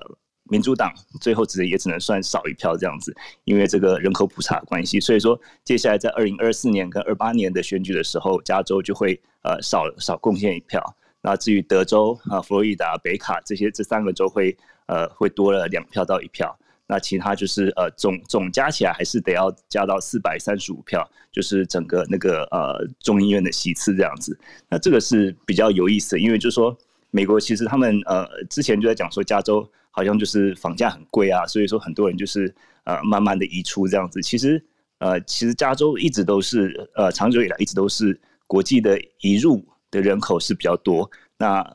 [0.46, 3.14] 民主党，最后只也只能算少一票这样子，
[3.44, 10.82] 因为这个人口普查关系，所以说接下来在二零二四年跟二八年的选举的时候，加州就会呃少少贡献一票。
[11.22, 14.56] 那至于德州啊、佛罗里达、北卡这些这三个州会
[14.86, 16.58] 呃会多了两票到一票，
[16.88, 24.40] 那其他就是呃总总加起来还是得要加到四百三十五票，就是整个那个呃众议院的席次这样子。
[24.70, 26.76] 那这个是比较有意思，因为就是说
[27.12, 32.56] 美国其实他们呃之前就在讲说加州好像就是房价很贵啊，所以说很多人就是
[32.86, 34.22] 呃慢慢的移出这样子。
[34.22, 34.64] 其实
[35.00, 38.18] 呃其实加州一直都是呃长久以来一直都是
[38.48, 39.62] 国际的移入。
[39.92, 41.66] 的人口是比较多，那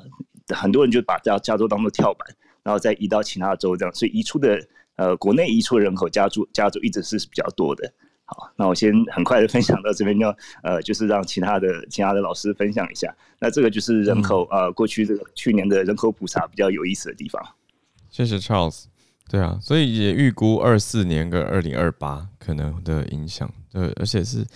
[0.54, 2.28] 很多人就把加加州当做跳板，
[2.62, 4.60] 然后再移到其他州这样，所以移出的
[4.96, 7.92] 呃国内移出的人口加州加州一直是比较多的。
[8.26, 10.26] 好，那我先很快的分享到这边，就
[10.62, 13.14] 呃就是让其他的其他的老师分享一下。
[13.38, 17.42] 那这个就是人口呃过去这个去年的人口普查比较有意思的地方。
[18.10, 18.84] 谢谢 Charles。
[19.28, 24.46] 对啊，所以也预估二四年跟二零二八可能的影响，对，而且是。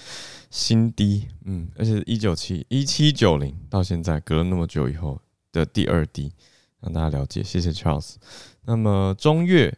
[0.50, 5.20] 新低，嗯，而且一九七一七九零到现在隔了那么久以后
[5.52, 6.32] 的第二低，
[6.80, 7.42] 让大家了解。
[7.42, 8.14] 谢谢 Charles。
[8.64, 9.76] 那么中岳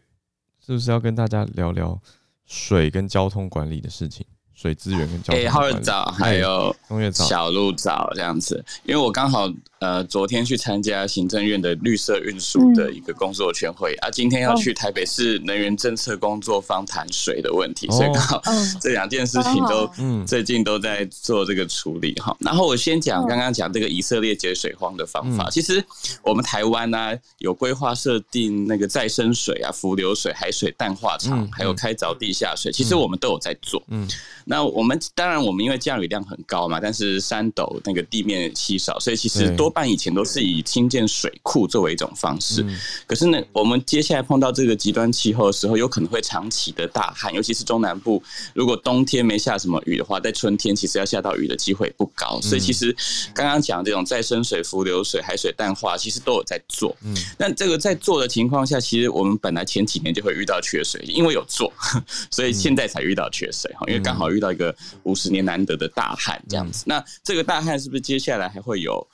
[0.65, 2.01] 是不是要跟大家聊聊
[2.47, 4.27] 水跟交通管理的事情？
[4.61, 5.47] 水资源跟交通管理。
[5.47, 6.75] 哎，浩尔早，还有
[7.13, 9.49] 小路早这样子，因为我刚好。
[9.81, 18.43] 呃，昨天去参加行政院的绿色运输的一个工作全会，嗯、啊，今天要去台北市能源政策工作坊谈水的问题，哦、所以刚好
[18.79, 19.91] 这两件事情都
[20.27, 22.37] 最近都在做这个处理哈。
[22.41, 25.83] 然后我先讲刚刚讲这个以色列节水荒的方法，嗯、其实
[26.23, 33.83] 我们台湾呢、啊、有规划设定那个再生水啊、浮流水、海水淡化厂，嗯、还有开凿地下水，其实我们都有在做。
[33.89, 34.07] 嗯，
[34.51, 39.71] 那我们当然我们因为降雨量很高嘛，但是山陡那个地面稀少，所以其实多。
[39.71, 42.67] 半以前都是以兴建水库作为一种方式，
[43.07, 48.21] 可是呢，我们接下来碰到这个极端气候的时候，有可能会长期的大旱，尤其是中南部，
[48.53, 52.41] 如果冬天没下什么雨的话，在春天其实要下到雨的机会不高。
[52.43, 52.93] 所以其实
[53.33, 56.97] 刚刚讲这种再生水、浮流水、海水淡化，其实都有在做。
[57.05, 61.73] 嗯，但这个在做的情况下，其实我们本来前几年就会遇到缺水，因为有做，
[62.33, 64.75] 所以现在才遇到缺水哈，因为刚好遇到一个
[65.05, 66.83] 五十年难得的大旱这样子。
[66.87, 69.07] 那这个大旱是不是接下来还会有？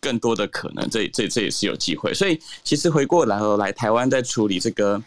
[0.00, 5.02] 更多的可能，这这这也是有机会，所以其实回过来后来台湾在处理这个。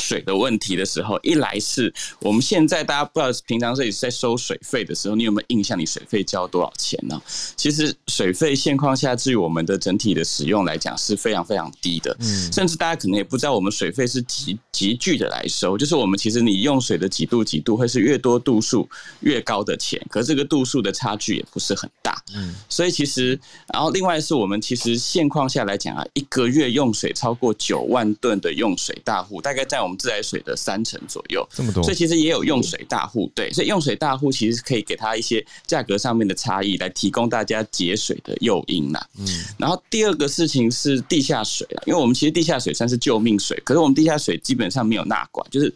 [0.00, 5.78] 水的问题的时候，一来是我们现在大家不知道平常这里是在收水费的时候，你有没有印象？
[5.78, 7.20] 你水费交多少钱呢？
[7.56, 12.16] 其实水费现况下，至于我们的整体的使用来讲是非常非常低的。
[12.20, 18.88] 嗯，甚至大家可能也不知道，我们水费是急急剧的来收，就是我们其实你用水的几度几度会是越多度数
[19.20, 22.22] 越高的钱，可是这个度数的差距也不是很大。
[22.34, 23.38] 嗯，所以其实，
[23.72, 29.85] 然后另外是我们其实现况下来讲啊，一个月用水超过九万吨的用水大户，大概在。
[29.86, 39.08] 我们自来水的三成左右，这么多，所以其实也有用水大户，对，所以用水大户其实可以给他一些价格上面的差异，来提供大家节水的诱因啦。
[39.18, 39.26] 嗯，
[39.56, 45.72] 然后第二个事情是地下水啦，因为我们其实地下水算是救命水，可是我们地下水基本上没有纳管，就是。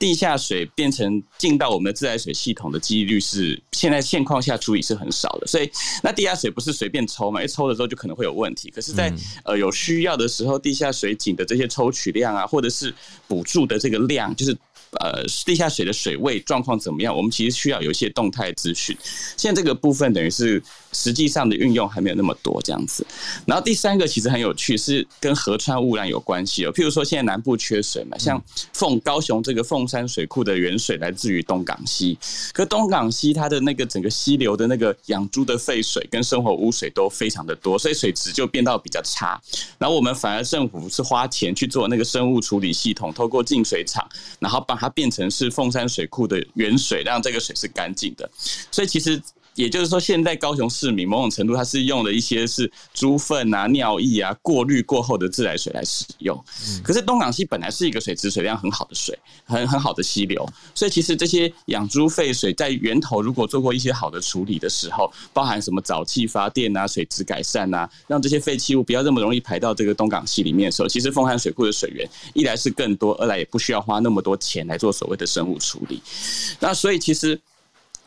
[0.00, 5.70] 地下水变成进到我们的自来水系统的几率是现在现况下处理是很少的，所以
[6.02, 7.40] 那地下水不是随便抽嘛？
[7.44, 8.70] 一抽的时候就可能会有问题。
[8.70, 12.92] 可是，在呃有需要的时候，地下水井的这些抽取量啊，或者是
[13.28, 14.56] 补助的这个量，就是。
[14.98, 17.16] 呃，地下水的水位状况怎么样？
[17.16, 18.96] 我们其实需要有一些动态资讯。
[19.36, 20.60] 现在这个部分等于是
[20.92, 23.06] 实际上的运用还没有那么多这样子。
[23.46, 26.72] 然后第三个其实很有趣，是跟河川污染有关系哦。
[26.72, 32.18] 譬如说现在南部缺水嘛，像凤高雄这个凤山水库的原水来自于东港溪，
[32.52, 39.40] 可东港溪它的那个整个溪流的那个养猪的废水跟生活污水都非常的多，所以水质就变到比较差。
[39.78, 44.06] 然后我们反而政府是花钱去做那个生物处理系统，透过净水厂，
[44.38, 48.28] 然后把它变成是凤山水库的原水，让这个水是干净的。
[48.70, 49.20] 所以其实
[49.54, 56.44] 也就是说，现在高雄市民某种程度它是用了一些是猪粪啊、尿液啊过滤过后的自来水来使用。
[56.82, 76.00] 可是东港溪本来是一个水质水量很好的水，很很好的溪流，所以其实这些养猪废水在源头如果做过一些好的处理的时候，包含什么沼气发电啊、水质改善啊，让这些废弃物不要这么容易排到这个东港溪里面的时候，其实凤山水库的水源一来是更多，二来也不需要花那么多钱来做所谓的生物处理。
[76.60, 77.38] 那所以其实。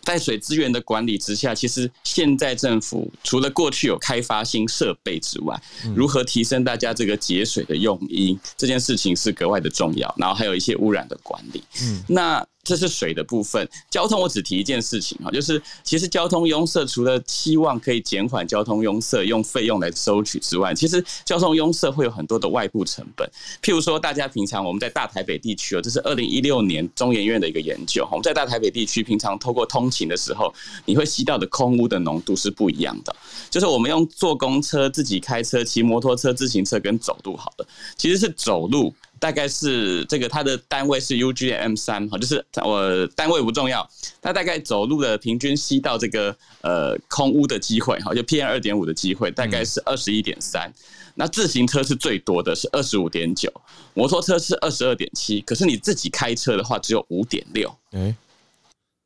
[0.04, 5.62] 在水资源的管理之下，其实现在政府除了过去有开发新设备之外，
[5.96, 10.14] 如何提升大家这个节水的用意，这件事情是格外的重要。
[10.18, 12.46] 然后还有一些污染的管理，嗯，那。
[12.64, 23.30] 这是水的部分，交通我只提一件事情哈，就是其实交通拥塞除了希望可以减缓交通拥塞用费用来收取之外，其实交通拥塞会有很多的外部成本。
[23.62, 30.54] 譬如说，大家平常我们在大台北地区哦，这是二零一六年中研院的一个研究，我们在大台北地区平常透过通勤的时候，
[30.86, 33.14] 你会吸到的空污的浓度是不一样的。
[33.50, 38.94] 就是我们用坐公车、自己开车、骑摩托车、自行车跟走路好了，其实是走路。
[39.24, 43.90] 大概是这个，它的单位是 UGM 三哈，就是我单位不重要，
[44.22, 50.70] 它大概走路的平均吸到这个呃空污的机会哈，就 PM 二点五的机会大概是二十一点三，
[51.16, 53.50] 那自行车是最多的是二十五点九，
[53.94, 58.14] 摩托车是二十二点七，可是你自己开车的话只有五点六，哎。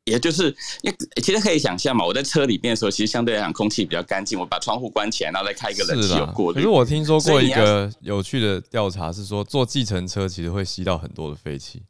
[0.08, 0.46] 也就是，
[0.82, 4.40] 因为其实可以想象嘛，我在车里面的时候，其实相对来讲空气比较干净。
[4.40, 6.56] 我把窗户关起来，然后再开一个冷气有过滤。
[6.56, 11.84] 可是我听说过一个有趣的调查，是说坐计程车其实会吸到很多的废气，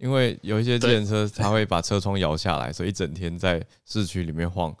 [0.00, 4.74] 因为有一些计程车它会把车窗摇下来，所以一整天在市区里面晃，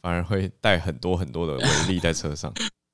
[0.00, 2.52] 反而会带很多很多的微粒在车上。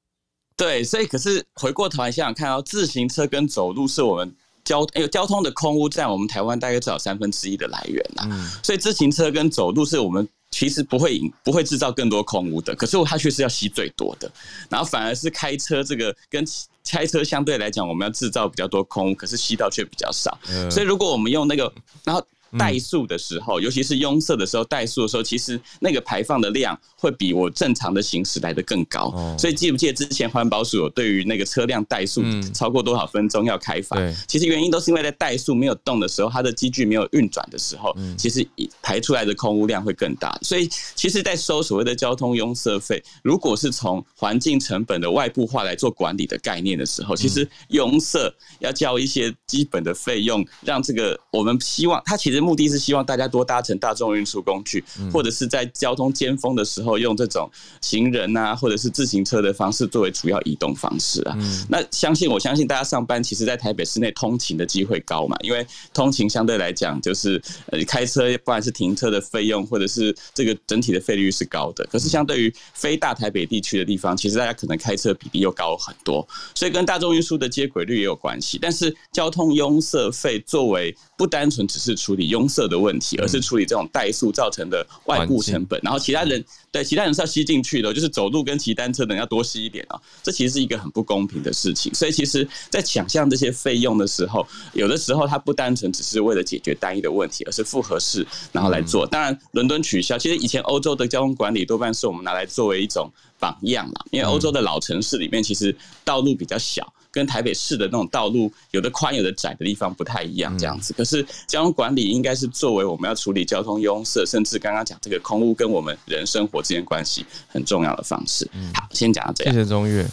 [0.55, 4.37] 对，所以可是回过头来想想看到，自行车跟走路是我们。
[4.69, 14.31] 交哎呦，交通的空污占我们台湾大概至少三分之一的来源呐，嗯、所以自行车跟走路是我们其实不会不会制造更多空污的，可是它却是要吸最多的，
[14.69, 16.45] 然后反而是开车这个跟
[16.87, 21.73] 开车相对来讲，我们要制造比较多空污，可是吸到却比较少，嗯、所以如果我们用那个，
[22.05, 22.23] 然后。
[22.53, 29.13] 怠速的时候，尤其是拥塞的时候，怠速的时候，其实那个排放的量会比我正常的行驶来的更高。
[29.39, 32.23] 所以记不记得之前环保署有对于那个车辆怠速
[32.55, 33.97] 超过多少分钟要开罚？
[34.27, 38.47] 其实原因都是因为在怠速没有动的时候，它的机具没有运转的时候，其实
[38.81, 40.39] 排出来的空污量会更大。
[40.41, 52.38] 所以其实，在收所谓的交通拥塞费，如果是从环境成本的外部化来做管理的概念的时候，其实拥塞要交一些基本的费用，让这个我们希望它其实。
[52.41, 54.83] 目的是希望大家多搭乘大众运输工具，
[55.13, 61.37] 或者是在交通尖峰的时候用这种行人啊，或者是自行车的方式作为主要移动方式啊。
[61.69, 71.85] 那相信我相信大家上班其实，在台北市内通勤的机会高嘛，因为通勤相对来讲就是呃开车不管是停车的费用，或者是这个整体的费率是高的。
[71.91, 78.59] 可是相对于非大台北地区的地方，其实大家可能开车比例又高很多，所以跟大众运输的接轨率也有关系。
[78.61, 85.79] 但是交通拥塞费作为不单纯只是处理拥塞的问题，而是处理这种怠速造成的外部成本。
[85.83, 90.01] 然后其他人对其他人是要吸进去的，就是走路跟骑单车的人要多吸一点啊。
[90.23, 91.93] 这其实是一个很不公平的事情。
[91.93, 99.05] 所以其实，在想象这些费用的时候，有的时候它不单纯只是为了解决单一的问题，而是复合式然后来做。
[99.05, 103.11] 当然，伦敦取消，其实以前欧洲的交通管理多半是我们拿来作为一种
[103.41, 104.07] 榜样啦。
[104.13, 106.93] 因为欧洲的老城市里面其实道路比较小。
[107.19, 110.93] 跟台北市的那种道路有的宽有的窄的地方不太一样，这样子。
[110.93, 118.49] 可是交通管理应该是作为我们要处理交通拥塞，甚至刚刚讲这个空屋跟我们人生活之间关系很重要的方式。
[118.53, 119.53] 嗯好，先讲到这样。
[119.53, 120.07] 谢谢中岳，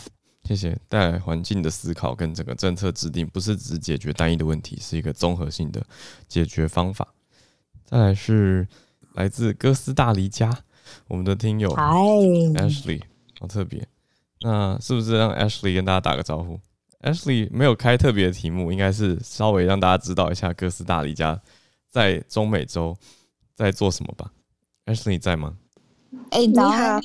[0.45, 5.85] 谢谢带来环境的思考跟整个政策制定，不是只解决单一的问题，是一个综合性的
[6.27, 7.07] 解决方法。
[7.85, 8.67] 再来是
[9.13, 10.63] 来自哥斯大黎加，
[11.07, 13.01] 我们的听友 Ashley，
[13.39, 13.87] 好特别。
[14.41, 16.59] 那是不是让 Ashley 跟大家打个招呼
[17.05, 21.39] ？Ashley 没有开特别的题目，应该是稍微让大家知道一下哥斯达黎加
[21.89, 22.97] 在中美洲
[23.53, 24.31] 在做什么吧。
[24.85, 25.53] Ashley 你在吗？
[26.31, 26.99] 哎、欸，你好，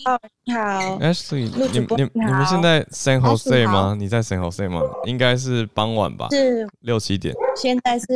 [0.45, 0.61] 你好
[1.01, 3.95] ，Ashley，你你你们现在 San Jose 吗？
[3.99, 4.81] 你在 San Jose 吗？
[5.05, 7.35] 应该是傍晚吧，是六七点。
[7.57, 8.07] 现在是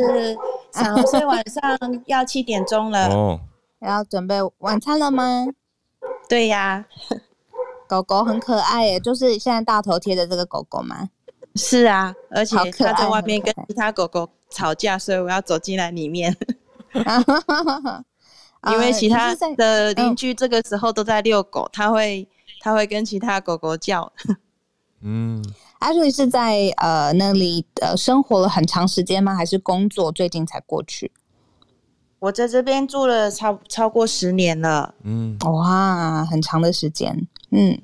[0.71, 1.63] San Jose 晚上
[2.07, 3.07] 要七点钟了。
[3.13, 3.39] 哦，
[3.81, 5.45] 要准备晚餐了吗？
[6.29, 6.85] 对呀，
[7.87, 11.09] 狗狗很可爱耶，就是现在大头贴的这个狗狗吗？
[11.55, 16.35] 是啊，而且他在外面跟其他狗狗吵架，所以我要走进来里面。
[18.71, 22.27] 因为其他的邻居这个时候都在遛狗，他会
[22.59, 24.11] 他会跟其他狗狗叫。
[25.01, 25.43] 嗯
[25.79, 29.35] ，Ashley 是在呃那里呃生活了很长时间吗？
[29.35, 31.11] 还是工作最近才过去？
[32.19, 34.95] 我在这边住了超超过十年了。
[35.03, 37.27] 嗯，哇，很长的时间。
[37.51, 37.79] 嗯，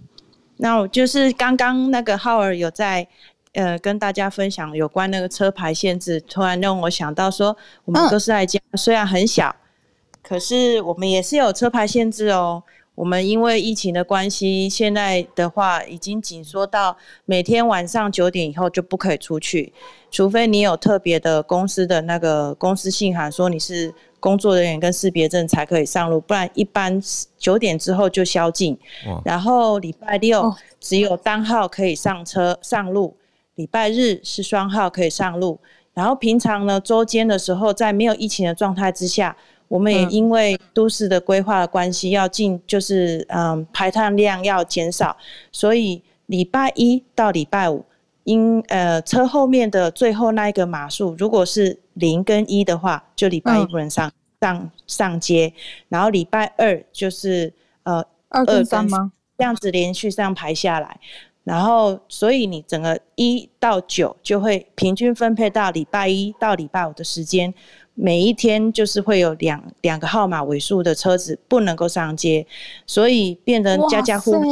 [0.57, 3.07] 那我就是刚刚那个浩尔有在。
[3.53, 12.63] 呃，跟大家分享有关那个车牌限制，突然让我想到说，我们哥斯达黎加虽然很小，嗯、可是我们也是有车牌限制哦。
[12.93, 16.95] 我们因为疫情的关系，现在的话已经紧缩到
[17.25, 19.73] 每天晚上九点以后就不可以出去，
[20.11, 27.01] 除非你有特别的公司的那个公司信函说你是工作人员跟识别证才可以上路，不然一般
[27.37, 28.77] 九点之后就宵禁。
[29.23, 33.15] 然后礼拜六只有单号可以上车上路，
[33.61, 35.59] 礼拜日是双号可以上路。
[35.93, 39.35] 然后平常呢，周间的时候，在没有疫情的状态之下，
[39.67, 45.15] 我们也因为都市的规划的关系，要进就是嗯排碳量要减少，
[45.51, 47.85] 所以礼拜一到礼拜五，
[48.23, 55.53] 因呃车后面的最后那一个码数，如果是零跟一的话，就礼拜一不能上、嗯、上上街，
[55.89, 57.53] 然后礼拜二就是
[57.83, 59.11] 呃二跟三吗？
[59.37, 60.99] 这样子连续这样排下来。
[61.43, 67.51] 然后，所以你整个一到九就会平均分配到礼拜一到礼拜五的时间，
[67.95, 72.45] 每一天就是会有两两个号码尾数的车子不能够上街，
[72.85, 74.49] 所以变成家家户户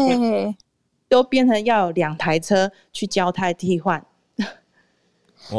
[1.08, 4.04] 都变成要有两台车去交替替换。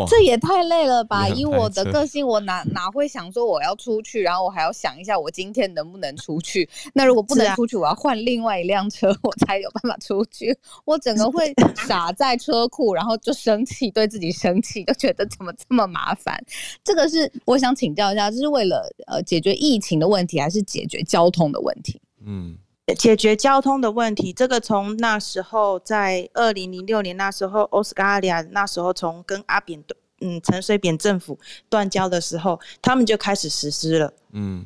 [0.08, 1.28] 这也太累了吧！
[1.28, 6.68] 以我的个性，我哪哪会想说我要出去，然后我还要想一下我今天能不能出去。
[6.94, 10.56] 那如果不能出去，我要换另外一辆车，我才有办法出去。
[10.84, 11.52] 我整个会
[11.86, 16.38] 傻在车库，然后就生气，对自己生气，就觉得怎么这么麻烦。
[16.84, 22.00] 这个是我想请教一下，这是为了呃解决疫情的问题，还是解决交通的问题？
[22.24, 22.56] 嗯。
[22.94, 29.82] 解决交通的问题，这个从那时候在二零零六年那时候，奥斯卡利亚那时候从跟阿扁
[30.20, 31.38] 嗯陈水扁政府
[31.68, 34.12] 断交的时候，他们就开始实施了。
[34.32, 34.64] 嗯，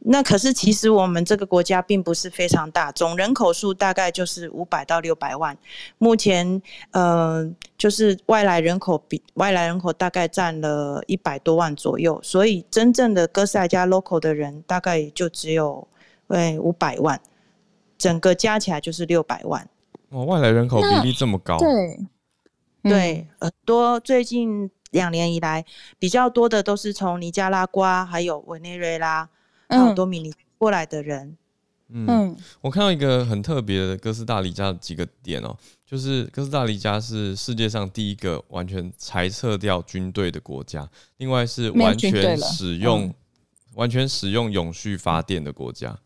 [0.00, 5.56] 那可是其实我们这个国家并不是非常大，总人口数大概就是五百到六百万。
[5.98, 15.86] 目前呃就是外来人口比外来人口大概占了一百多万左右，所以真正的哥斯达黎加 local 的人大概也就只有
[16.28, 17.20] 哎五百万。
[17.98, 19.68] 整个加起来就是六百万，
[20.10, 20.24] 哦！
[20.24, 21.98] 外来人口比例这么高，对，
[22.82, 25.64] 对，很多最近两年以来
[25.98, 29.28] 比较多的都是从尼加拉瓜、还有委内瑞拉、
[29.68, 31.36] 还有多米尼过来的人。
[31.90, 43.14] 嗯，嗯，我看到一个很特别的哥斯达黎加的几个点哦，就是哥斯达黎加是世界上第一个完全裁撤掉军队的国家，另外是完全使用、嗯、
[43.74, 45.98] 完全使用永续发电的国家。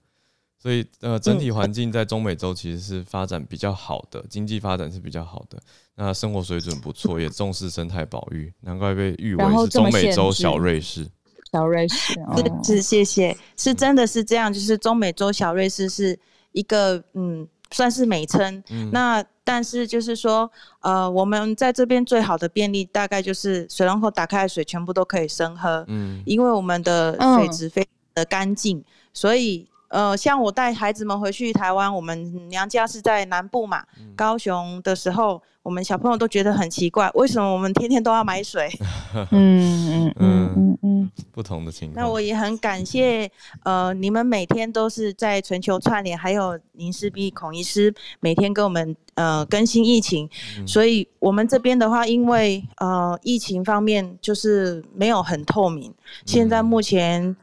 [0.63, 5.59] 所以，呃，整体环境在中美洲其实是发展比较好的，经济发展是比较好的，
[5.97, 11.05] 那生活水准不错，也重视生态保育，难怪被誉为是中美洲小瑞士。
[11.51, 16.17] 小瑞士，哦、是是，谢谢，是真的是这样，就是中美洲小瑞士是
[16.53, 18.63] 一个，嗯，算是美称。
[18.71, 20.49] 嗯、那但是就是说，
[20.83, 29.67] 呃，我们在这边最好的便利，大概就是水龙头打开的水全部都可以生喝，嗯，因为我们的水质非常的干净，嗯、所以。
[29.93, 38.71] 呃，像我带孩子们回去台湾，我们娘家是在南部嘛，嗯、高雄的时候，我们小朋友都觉得很奇怪，为什么我们天天都要买水？
[39.31, 42.03] 嗯嗯嗯嗯嗯，不同的情况。
[42.03, 43.31] 那我也很感谢，
[43.65, 50.27] 呃，你们每天都是在全球串联，还有林氏璧孔医师每天跟我们呃更新疫情，
[50.59, 57.37] 嗯、所以我们这边的话，因为呃疫情方面就是没有很透明，嗯、现在目前。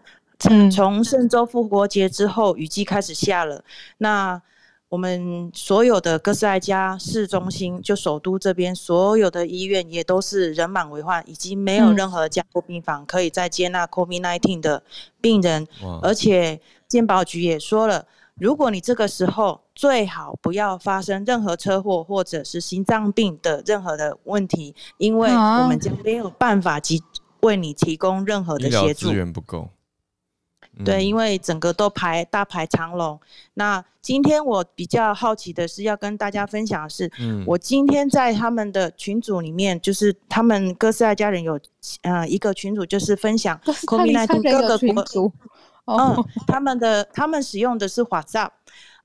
[0.72, 3.64] 从圣周复活节之后，雨季开始下了。
[3.98, 4.42] 那
[4.88, 14.82] 我们所有的哥斯达黎加市中心，就首都这边所有的医院也都是人满为患，已经没有任何加护病房可以再接纳 COVID-19 的
[15.22, 15.68] 病人。
[16.02, 27.00] 而且健保局也说了，如果你这个时候最好不要发生任何车祸或者是心脏病的任何的问题，因为我们将没有办法及
[27.42, 29.10] 为你提供任何的协助。
[29.10, 29.70] 资源不够。
[30.86, 33.20] 对，因为整个都排大排长龙。
[33.56, 41.60] 那今天我比较好奇的是，要跟大家分享的是，嗯，我今天在他们的群组里面，就是他们哥斯达家人有
[42.04, 45.32] 呃一个群组，就是分享 COVID-19 各个国，
[45.86, 48.52] 嗯，他们的他们使用的是 WhatsApp，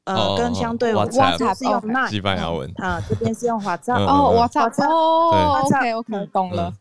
[0.04, 6.72] 呃，跟相对 WhatsApp 是用 Line，西班牙文啊，这边是用 WhatsApp，哦，WhatsApp，哦，OK，OK，懂了。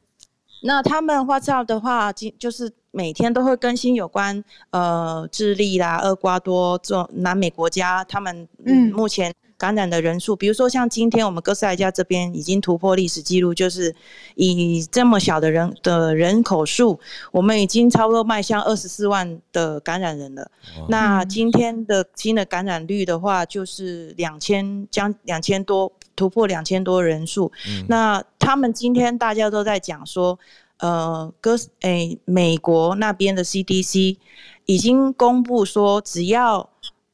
[0.62, 2.72] 那他们 WhatsApp 的话，今就是。
[2.96, 13.96] 每天都会更新有关呃智利啦、厄瓜多这种南美国家，他们嗯目前感染的人数，嗯、比如说像今天我们哥斯达黎加这边已经突破历史记录，就是
[14.36, 17.00] 以这么小的人的人口数，
[17.32, 20.52] 我们已经差不多迈向二十四万的感染人了。
[20.88, 27.52] 那今天的新的感染率的话，就是两千将两千多突破两千多人数。
[27.68, 30.38] 嗯、那他们今天大家都在讲说。
[30.84, 34.18] 呃，哥斯，诶，美国那边的 CDC
[34.66, 36.70] 已经公布说，只要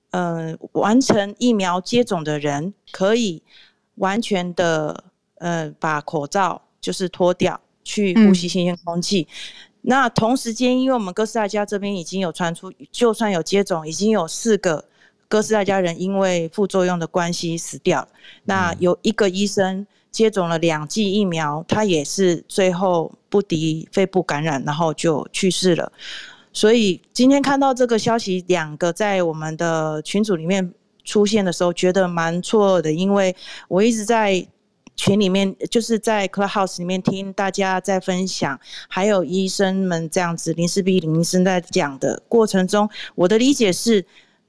[0.10, 3.44] 呃，完成疫苗接种的人可以
[3.98, 5.04] 完全的
[5.36, 9.28] 呃把口罩就是脱掉，去呼吸新鲜空气。
[9.82, 14.84] 那同时间，因为我们哥斯达加这边已经有传出，就算有接种，已经有四个
[15.28, 18.08] 哥斯达加人因为副作用的关系死掉。
[18.46, 25.92] 那有一个医生接种了两剂疫苗，他也是最后不敌肺部感染，然后就去世了。
[26.52, 30.74] 所以今天看到这个消息，两个在我们的群组里面
[31.06, 33.36] 出现的时候，觉得蛮错的，因为
[33.68, 34.46] 我一直在
[34.96, 38.60] 群里面，就是在 Clubhouse 里面听大家在分享，
[38.90, 44.06] 还有医生们这样子林氏璧林医生在讲的过程中，我的理解是，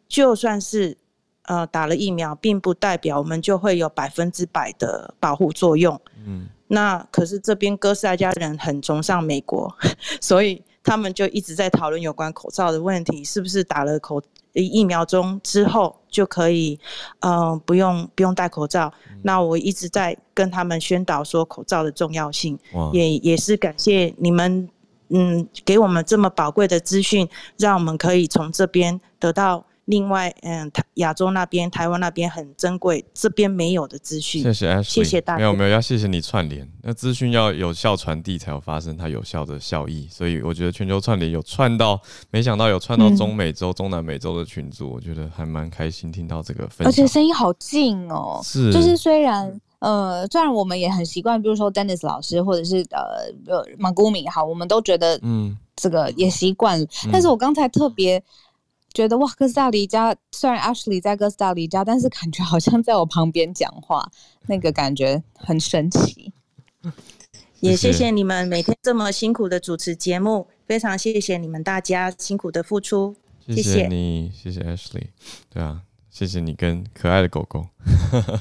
[0.08, 0.96] 就算是
[1.44, 6.00] 呃打了疫苗，并不代表我们就会有百分之百的保护作用。
[6.26, 9.72] 嗯，那可是这边哥斯达黎加人很崇尚美国，
[10.20, 10.62] 所以。
[10.82, 14.20] 他们就一直在讨论有关口罩的问题，是不是打了口
[14.54, 16.80] 疫苗中之后就可以，
[17.20, 18.90] 嗯、呃，不用不用戴口罩？
[19.10, 22.58] 嗯、那我一直在跟他们宣导说口罩的重要性，
[22.94, 24.66] 也也是感谢你们，
[25.10, 29.62] 嗯，给我们这么宝贵的资讯，让我们可以从这边得到。
[29.90, 34.40] 另外，嗯，台亚洲那边、台湾那边很珍贵，这边没有的资讯。
[34.40, 35.38] 谢谢 Ashley，谢谢大家。
[35.38, 36.66] 没有没有，要谢谢你串联。
[36.82, 40.06] 那资讯要有效传递，才有发生它有效的效益。
[40.08, 46.86] 所以我觉得全球串联有串到，没想到有串到中美洲、嗯、中南美洲的群组，我觉得还蛮开心听到这个分享。
[46.86, 56.80] 而且声音好近哦，是，就是虽然呃，虽然我们也很习惯，比如说 Dennis 老师或者是呃呃马古米好，我们都觉得嗯，这个也习惯。
[56.80, 58.22] 嗯、但是我刚才特别。
[58.92, 64.10] 觉得哇，哥斯达黎加虽然 Ashley 在哥斯达黎加，但是感觉好像在我旁边讲话，
[64.46, 66.32] 那个感觉很神奇。
[67.60, 73.14] 也谢谢你们每天这么辛苦的主持节目，非常谢谢你们大家辛苦的付出，
[73.46, 75.08] 谢谢，谢谢你，谢谢 Ashley，
[75.50, 75.82] 对啊。
[76.10, 77.64] 谢谢你跟可爱的狗狗，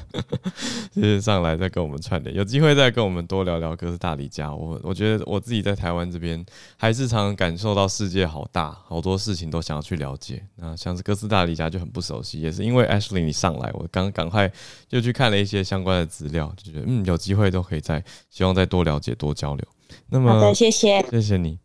[0.92, 4.52] 谢谢上来再跟我们串联，有机会再跟我们多聊聊哥斯达黎加。
[4.52, 6.44] 我我觉得我自己在台湾这边
[6.76, 10.44] 还是常常感受到世界好大，好多事情都想要去了解。
[10.56, 14.50] 那像是哥斯达黎加就很不熟悉，也是因为 Ashley 你上来，我刚赶快
[14.88, 19.64] 就去看了一些相关的资料，就觉得嗯，有机会都可以再希望再多了解多交流。
[20.08, 21.58] 那么好的，谢谢，谢谢你。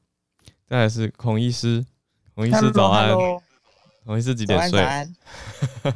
[0.70, 1.84] 再来是孔医师，
[2.36, 3.10] 孔医师早安。
[3.10, 3.42] Hello, hello.
[4.06, 4.80] 孔医师几点睡？
[4.80, 5.12] 安
[5.84, 5.94] 安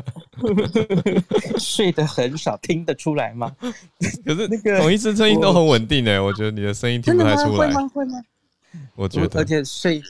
[1.59, 3.55] 睡得很少，听得出来吗？
[4.25, 7.67] 可是那个孔医师声音都很稳定诶，我，我觉得你的声音听不太出来。
[7.67, 7.87] 会吗？
[7.93, 8.21] 会吗？
[8.95, 10.01] 我觉得，而且睡，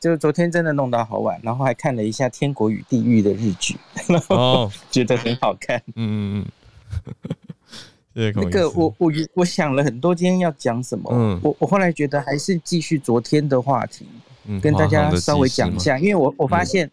[0.00, 3.76] 就昨天真的弄到好晚，然后还看了一下《天国与地狱》的日剧，
[4.08, 5.76] 然后 觉得很好看。
[5.96, 6.46] 嗯嗯嗯。
[8.14, 8.40] 谢谢。
[8.40, 11.10] 那个我我我想了很多，今天要讲什么？
[11.12, 14.06] 嗯，我我后来觉得还是继续昨天的话题，
[14.46, 16.90] 嗯、跟大家稍微讲一下，因为我我发现。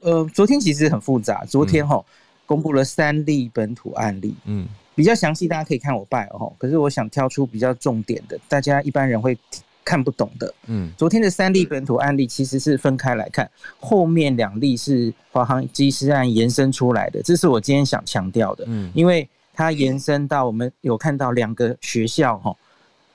[0.00, 1.44] 呃，昨天其实很复杂。
[1.46, 2.04] 昨天哈，
[2.46, 6.52] 公布了三例本土案例，嗯，比较详细，大家可以看我 bio 哦。
[6.58, 9.36] 可是我想挑出比较重点的，大家一般人会
[9.84, 10.90] 看不懂的，嗯。
[10.96, 22.54] 昨天的三例本土案例其实是分开来看，后面两例是华航机师案延伸出来的，这是我今天想强调的，嗯，因为它延伸到我们有看到两个学校哈，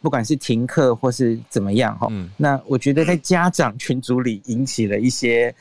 [0.01, 5.53] 不管是停课或是怎么样哈，嗯，那我觉得在家长群组里引起了一些。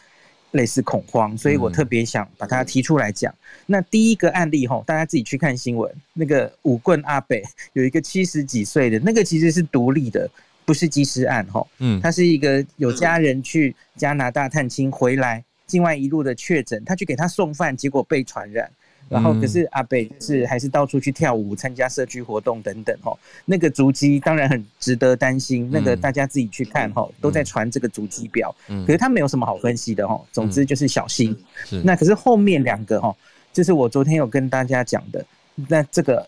[0.53, 3.33] 类似恐慌，所以我特别想把它提出来讲。
[3.33, 3.37] 嗯、
[3.67, 5.93] 那第一个案例吼，大家自己去看新闻。
[6.15, 7.43] 那个五棍阿北
[7.75, 10.31] 有一个七十几岁的，那个其实是独立的，
[10.65, 11.69] 不是机师案吼。
[11.79, 18.71] 嗯，他是一个有家人去加拿大探亲回来，境外一路的确诊，他去给他送饭，结果被传染。
[19.09, 25.69] 然后可是阿北是还是到处去跳舞、参加社区活动等等吼，那个足迹当然很值得担心。
[25.73, 28.55] 那个大家自己去看吼，都在传这个足迹表，
[28.87, 30.27] 可是他没有什么好分析的吼。
[30.33, 31.37] 总之就是小心。
[31.83, 33.15] 那可是后面两个哈，
[33.53, 35.25] 就是我昨天有跟大家讲的，
[35.69, 36.27] 那这个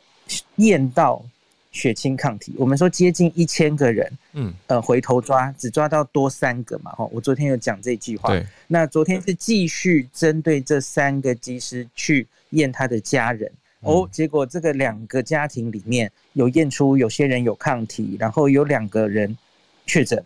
[0.56, 1.22] 验到
[1.70, 7.08] 血清抗体，我们说接近一千个人，嗯，呃，回头抓只抓到多三个嘛哈。
[7.12, 8.38] 我昨天有讲这句话。
[8.66, 12.26] 那昨天是继续针对这三个技师去。
[12.50, 13.48] 验他的家人
[13.82, 19.38] 哦，结果这个两个家庭里面有验出有些人有抗体，然后有两个人
[19.86, 20.20] 确诊，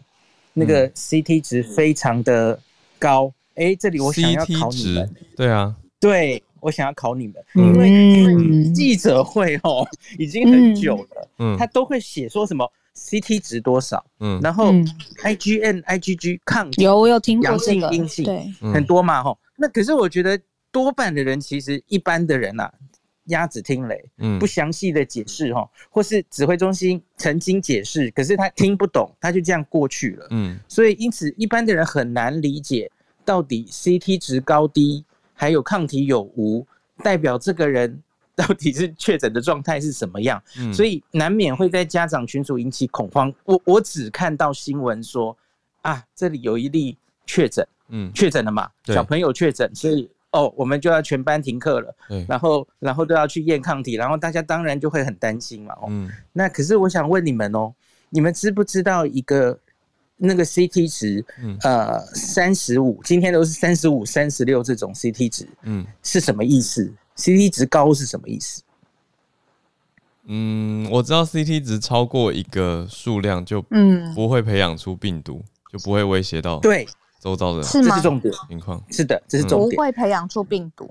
[0.54, 2.58] 那个 CT 值非常的
[2.98, 3.30] 高。
[3.56, 9.86] 哎、欸，这里我想要考你们，对啊，对，我想要考你们，因为因为记者会哦
[10.18, 14.72] 已经很久了，嗯，他都会写说什么 CT 值多少，嗯，然后
[15.22, 19.38] IgN、IgG 抗体有我有听过阳性、阴性，对，很多嘛吼。
[19.56, 20.40] 那可是我觉得。
[20.74, 22.72] 多半的人其实一般的人呐、啊，
[23.26, 32.90] 鸭子听雷，嗯，不详细的解释哈，或是指挥中心曾经解释，可是他听不懂，他就这样过去了，嗯，所以因此一般的人很难理解
[33.24, 35.04] 到底 CT 值高低
[35.34, 36.66] 还有抗体有无，
[37.02, 38.00] 代表这个人
[38.34, 43.32] 到底是确诊的状态是什么样，嗯、所以难免会在家长群组引起恐慌。
[43.44, 45.36] 我我只看到新闻说
[45.82, 52.24] 啊，这里有一例确诊，嗯，确诊了嘛，小朋友确诊，所以哦，我们就要全班停课了，对。
[52.28, 57.72] 然后然后都要去验抗体，然后大家当然就会很担心嘛，哦，嗯、那可是我想问你们哦，
[58.10, 59.58] 你们知不知道一个？
[60.26, 68.62] 那个 CT 值，嗯、呃，三十五，今天都是三十五、三十六这种 CT 值，嗯，是什么意思？CT 值高是什么意思？
[70.26, 76.86] 嗯，我知道 CT 值超过一个数量就，嗯，不会培养出病毒，嗯、就不会威胁到对
[77.20, 77.90] 周遭的，是吗？
[77.90, 80.90] 这是重点情况，是的，这是重点，不会培养出病毒。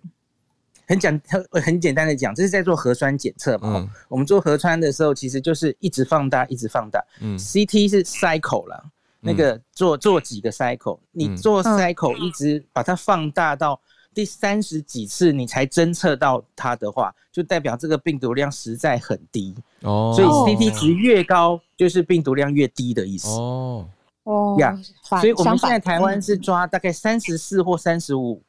[0.85, 3.77] 很简很很简单的讲，这是在做核酸检测嘛。
[3.77, 7.01] 嗯、我们做核酸的时候，其实就是一直放大，一直放大。
[7.21, 8.83] 嗯，CT 是 cycle 了。
[9.25, 13.79] 那个做做几个 cycle，你做 cycle 一直把它放大到
[14.13, 20.11] 第三十几次，你才侦测到它的话，就代表这个病毒量实在很低哦。
[20.13, 23.89] 所以 CT 值越高，就是病毒量越低的意思哦
[24.23, 24.77] 哦呀。
[25.21, 28.43] 所以我们现在台湾是抓大概三十四或三十五，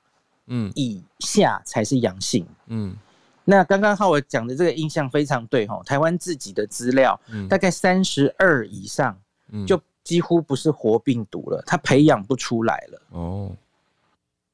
[0.48, 2.44] 嗯，以下才是阳性。
[2.66, 2.96] 嗯，
[3.44, 7.18] 那刚刚浩尔讲的这个印象非常对哈，台湾自己的资料，
[7.48, 9.16] 大概三十二以上，
[9.64, 9.80] 就。
[10.04, 13.02] 几乎不是活病毒了，它培养不出来了。
[13.08, 13.50] 哦，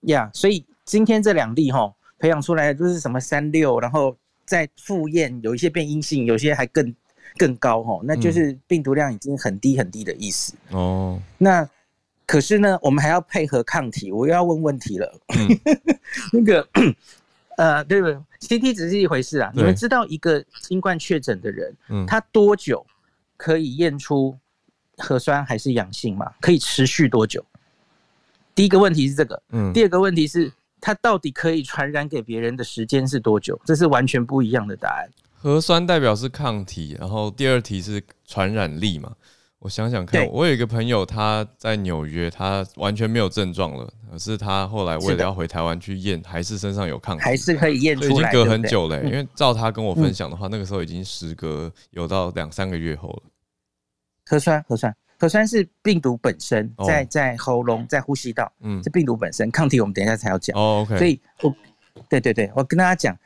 [0.03, 6.95] 呀，所以今天这两例哈，培养出来的都是什么三六，然后再复验，有一些变阴性，有些还更
[7.37, 10.55] 更高哈，那就是病毒量已经很低很低的意思。
[10.71, 11.69] 哦，那
[12.27, 15.21] 可是呢，我们还要配合抗体，我又要问问题了。
[15.37, 15.49] 嗯、
[16.33, 16.69] 那个
[17.59, 19.51] 呃，对不对？CT 只是一回事啊。
[19.53, 22.87] 你们知道一个新冠确诊的人，嗯、他多久
[23.37, 24.39] 可以验出？
[25.01, 26.31] 核酸还是阳性嘛？
[26.41, 27.45] 可以持续多久？
[28.55, 33.59] 第一个问题是这个，嗯，第二个问题是它到底可以传染给别人的时间是多久？
[33.65, 35.09] 这是完全不一样的答案。
[35.33, 39.13] 核酸代表是抗体，然后第二题是传染力嘛？
[39.61, 53.30] 我想想看，我有一个朋友他在纽约，他完全没有症状了，可是他后来为了要回台湾去验，还是身上有抗体，还是可以验出来，已经隔很久了，因为照他跟我分享的话，嗯，那个时候已经时隔有到两三个月后了。
[54.31, 59.51] 核酸，核酸，核酸是病毒本身在在喉咙，在呼吸道，嗯，是病毒本身。
[59.51, 60.57] 抗体我们等一下才要讲。
[60.57, 60.97] 哦，OK。
[60.97, 61.53] 所以我，
[62.09, 63.19] 对对对，我跟大家讲，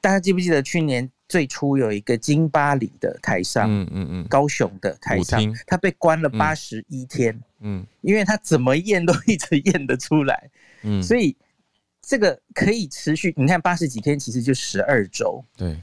[0.00, 10.48] 大家记不记得去年最初有一个金巴里的台商，嗯嗯嗯，高雄的台商，他被关了八十一天，嗯，因为他怎么验都一直验得出来，
[10.80, 11.36] 嗯，所以
[12.00, 15.76] 这个可以持续，你看八十几天，其实就十二周，对，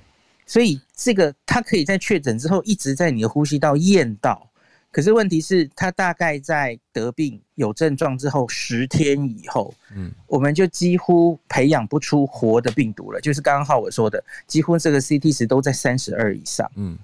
[0.48, 4.50] 所以这个他可以在确诊之后一直在你的呼吸道验到。
[4.96, 13.20] 可是问题是，他大概在得病有症状之后十天以后，嗯，我们就几乎培养不出活的病毒了。
[13.20, 16.98] 就是刚刚浩我说的，几乎这个 CT 值都在三十二以上，嗯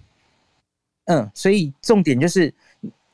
[1.07, 2.53] 嗯，所以重点就是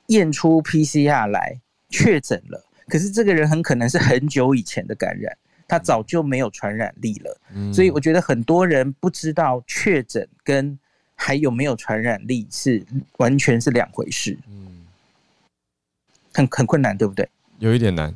[0.10, 1.60] 验出 PCR 来
[1.90, 2.64] 确诊了。
[2.88, 5.36] 可是这个人很可能是很久以前的感染，
[5.68, 7.42] 他早就没有传染力了。
[7.52, 10.78] 嗯，所以我觉得很多人不知道确诊跟
[11.18, 12.82] 还有没有传染力是
[13.18, 14.38] 完全是两回事。
[14.48, 14.86] 嗯
[16.34, 17.28] 很很困难，对不对？
[17.58, 18.16] 有一点难，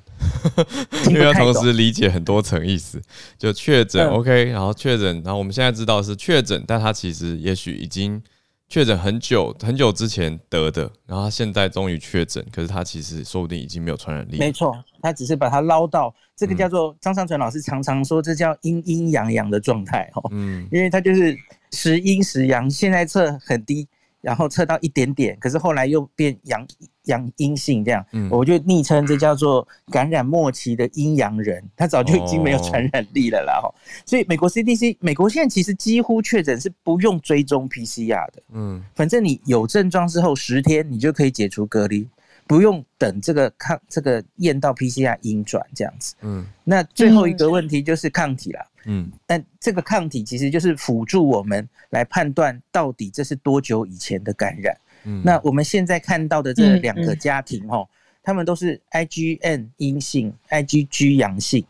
[1.10, 3.02] 因为要同时理解很多层意思。
[3.40, 8.22] 就确诊，OK，然后确诊，然后我们现在知道是确诊，但他其实也许已经
[8.70, 14.38] 确诊很久很久之前得的，然后他现在终于确诊，可是他其实说不定已经没有传染力。
[14.38, 14.72] 没错，
[15.02, 20.30] 他只是把它捞到这个叫做张尚淳老师常常说，这叫阴阴阳阳的状态哦。
[20.30, 21.36] 嗯，因为他就是
[21.72, 23.88] 时阴时阳，现在测很低。
[24.22, 26.64] 然后测到一点点，可是后来又变阳
[27.06, 33.60] 阳阴性这样，嗯、我就昵称这叫做感染末期的阴阳人，他早就已经没有传染力了啦。
[33.64, 33.74] 哦、
[34.06, 42.08] 所以美国 CDC，美国现在其实几乎确诊是不用追踪 PCR 的，嗯，反正你有症状之后十天你就可以解除隔离，
[42.48, 48.68] 不用等这个抗这个验到 PCR 阴转这样子，嗯，那最后一个问题就是抗体啦。
[48.86, 54.76] 嗯，但这个抗体其实就是辅助我们来判断到底这是多久以前的感染。
[55.04, 57.88] 嗯，那我们现在看到的这两个家庭哦，
[58.24, 61.64] 他们都是 IgN 阴性，IgG 阳性。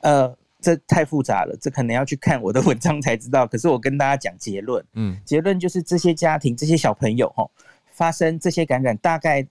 [0.00, 3.46] 呃，这太复杂了，这可能要去看我的文章才知道。
[3.46, 7.48] 可是我跟大家讲结论，嗯，结论就是这些家庭这些小朋友哦，
[7.92, 9.46] 发生这些感染大概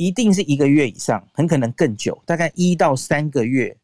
[0.00, 3.76] 一定是一个月以上，很可能更久，大概一到三个月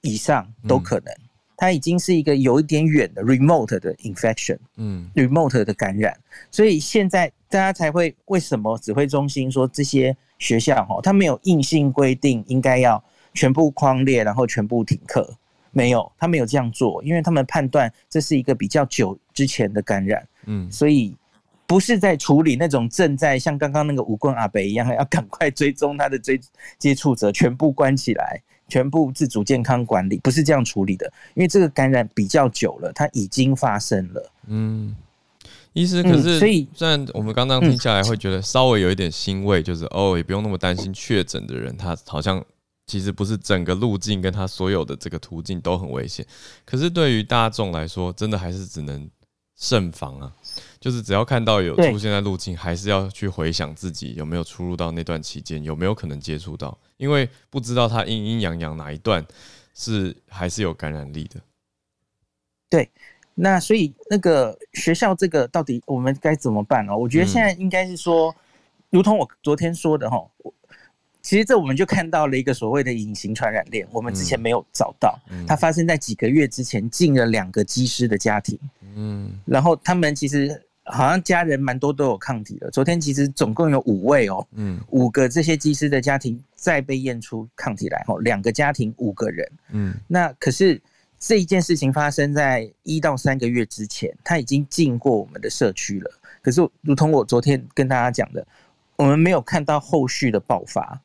[0.00, 1.14] 以上都可能。
[1.58, 6.18] 它已经是一个有一点远的 remote 的 infection，嗯，remote 的感染，
[6.50, 13.02] 所以现在大家才会为什么指挥中心说这些学校哈，它没有硬性规定应该要
[13.34, 15.36] 全部框列，然后全部停课，
[15.70, 21.14] 没有，他没有这样做，因为他们判断这是一个比较久之前的感染，嗯，所以
[21.66, 26.40] 不是在处理那种正在像刚刚那个舞棍阿北一样，要赶快追踪他的追
[26.78, 34.94] 接触者，全部关起来，全部自主健康管理，不是这样处理的，因为这个感染比较久了，它已经发生了，嗯。
[35.72, 42.42] 医师，可是所以虽然我们刚刚听下来会觉得稍微有一点欣慰，就是哦，也不用那么担心确诊的人，他好像
[42.86, 46.24] 其实不是整个路径跟他所有的这个途径都很危险。
[46.64, 49.06] 可是对于大众来说，真的还是只能
[49.54, 50.32] 慎防啊。
[50.86, 59.26] 就是只要看到有出现在路径，还是要去回想自己有没有出入到那段期间，有没有可能接触到，因为不知道他阴阴阳阳哪一段
[59.74, 61.40] 是还是有感染力的。
[62.70, 62.88] 对。
[63.34, 66.96] 那所以那个学校这个到底我们该怎么办呢？
[66.96, 68.32] 我觉得现在应该是说，
[68.88, 70.24] 如同我昨天说的哈，
[71.20, 75.18] 其实这我们就看到了一个所谓的隐形传染链，我们之前没有找到，
[75.48, 78.56] 它发生在几个月之前进了两个机师的家庭，
[78.94, 82.70] 嗯，然后他们其实好像家人蛮多都有抗体的。
[82.70, 90.80] 昨天其实总共有五位哦，嗯，五个这些机师的家庭再被验出抗体来哦，两个家庭五个人，嗯，那可是。
[91.18, 96.10] 这一件事情发生在一到三个月之前，他已经进过我们的社区了。
[96.42, 98.46] 可是，如同我昨天跟大家讲的，
[98.96, 101.00] 我们没有看到后续的爆发，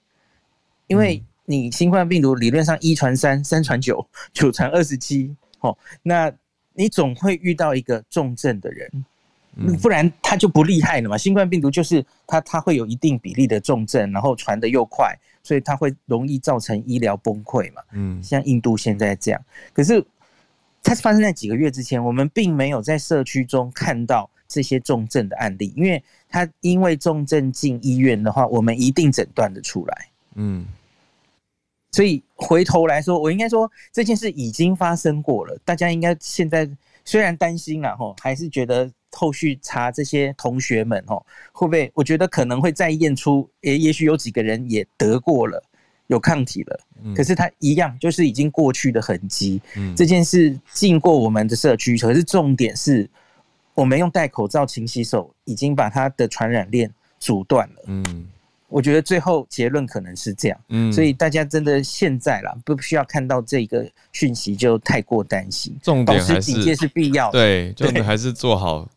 [0.88, 6.30] 因为你新冠病毒理论上一传三，三传九，九传二十七，哦，那
[6.74, 9.06] 你总会遇到一个重症的人，
[9.82, 11.18] 不然它就不厉害了嘛。
[11.18, 15.16] 新冠病毒就是它，它会有一定比例的重症，然后传的又快。
[15.44, 17.82] 所以它会容易造成医疗崩溃嘛？
[17.94, 19.44] 嗯，像印度现在这样。
[19.74, 20.06] 可是
[20.84, 30.08] 它是发生在几个月之前，我们并没有在社区中看到这些重症的案例，因为它因为重症进医院的话，我们一定诊断得出来。
[30.36, 30.64] 嗯，
[31.92, 36.70] 所以回头来说，我应该说这件事已经发生过了，大家应该现在
[37.06, 38.92] 虽然担心啊吼，还是觉得。
[39.14, 41.92] 后续查这些同学们吼，会不会？
[41.94, 45.62] 我觉得可能会再验出，也，也许有几个人也得过了，
[46.08, 46.80] 有抗体了。
[47.14, 49.62] 可是他一样，就是已经过去的痕迹。
[49.98, 53.10] 这件事进过我们的社区，可是重点是
[53.74, 56.90] 我们用戴口罩、勤洗手，已经把它的传染链
[57.20, 57.84] 阻断了。
[57.88, 58.30] 嗯，
[58.72, 60.60] 我觉得最后结论可能是这样。
[60.70, 65.78] 嗯，所以大家真的现在啦，不需要看到这个讯息就太过担心。
[65.84, 67.40] 重点还是警戒是必要的。
[67.40, 68.90] 对，重点还是做好。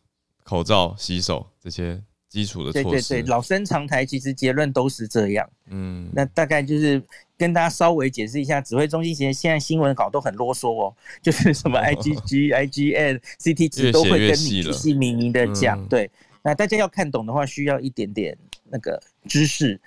[0.46, 1.98] 口罩、洗手这些
[2.28, 5.48] 基础的措施，对对对，老生常谈，其实结论都是这样。
[5.70, 7.02] 嗯，那大概就是
[7.38, 15.82] 跟大家稍微解释一下，指挥中心其实现在新闻稿都很啰嗦哦，就是 什么 IgG、IgN、CT 值都会跟你细细明明的讲。
[15.88, 16.10] 对，
[16.42, 18.36] 那大家要看懂的话，需要一点点
[18.74, 19.80] 那个知识，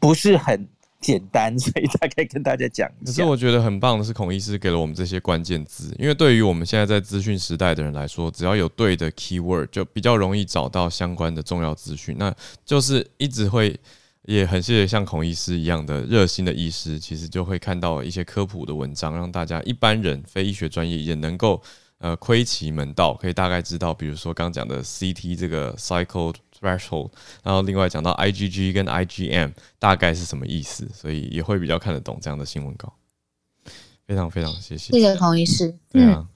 [0.00, 0.66] 不是很。
[1.02, 3.12] 简单， 所以大概跟大家讲一下。
[3.12, 12.14] 可是我觉得很棒的是，孔医师给了我们这些关键字，因为对于我们现在在资讯时代的人来说，只要有对的 keyword，就比较容易找到相关的重要资讯。
[12.18, 12.30] 那
[12.66, 13.74] 就是一直会
[14.26, 21.62] 也很谢谢像孔医师一样的热心的医师，其实就会看到一些科普的文章，让大家一般人非医学专业也能够
[21.96, 26.34] 呃窥其门道，可以大概知道，比如说刚讲的 CT 这个 cycle。
[26.60, 27.10] threshold，
[27.42, 32.92] 然后另外讲到 IgG 跟 IgM 大概是什么意思，所以也会比较看得懂这样的新闻稿。
[34.06, 35.74] 非常非常谢谢，谢谢孔医师。
[35.88, 36.28] 对啊，嗯、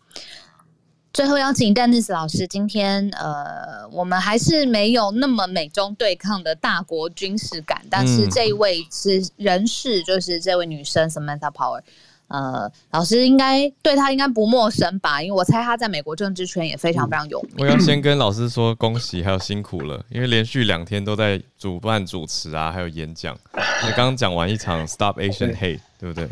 [1.13, 11.83] 最后邀请 Dennis 老师，今天呃，我们还是没有那么美中对抗的大国军事感，但是这一位是人士，就是这位女生 Samantha Power。
[12.29, 15.23] 呃，老师应该对他应该不陌生吧？
[15.23, 17.55] 因为我猜他在美国政治圈也非常非常有名。
[17.59, 23.37] 我要先跟老师说恭喜，还有辛苦了，因为连续两天都在主办主持啊，还有演讲。
[23.55, 26.29] 你刚刚讲完一场 Stop Asian Hate，对不对？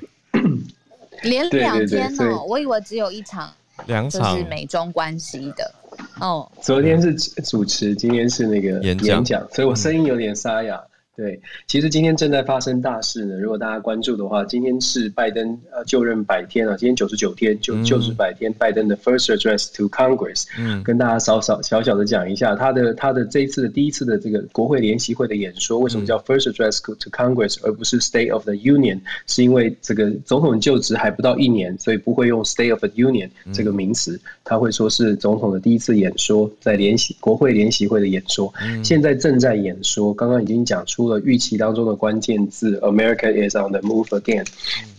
[1.23, 3.53] 连两天哦，我以为只有一场，
[3.87, 5.75] 两场是美中关系的。
[6.21, 10.83] 哦，昨天是主持，今天是那个演讲，所以我声音有点沙哑。
[11.23, 13.39] 对，其实今天正在发生大事呢。
[13.39, 29.01] 如果大家关注的话，今天是拜登呃就任百天啊，今天九十九天就就职百天，嗯、拜登的 first address to Congress，嗯，跟大家稍稍小小的讲一下他的他的这一次的第一次的这个国会联席会的演说，为什么叫 first address to Congress 而不是 State of the Union？
[29.29, 41.23] 是因为这个总统就职还不到一年，所以不会用 State of the Union 这个名词，他会说是总统的第一次演说，在联席国会联席会的演说，现在正在演说，刚刚已经讲出了。
[41.25, 44.47] 预期当中的关键字，America is on the move again，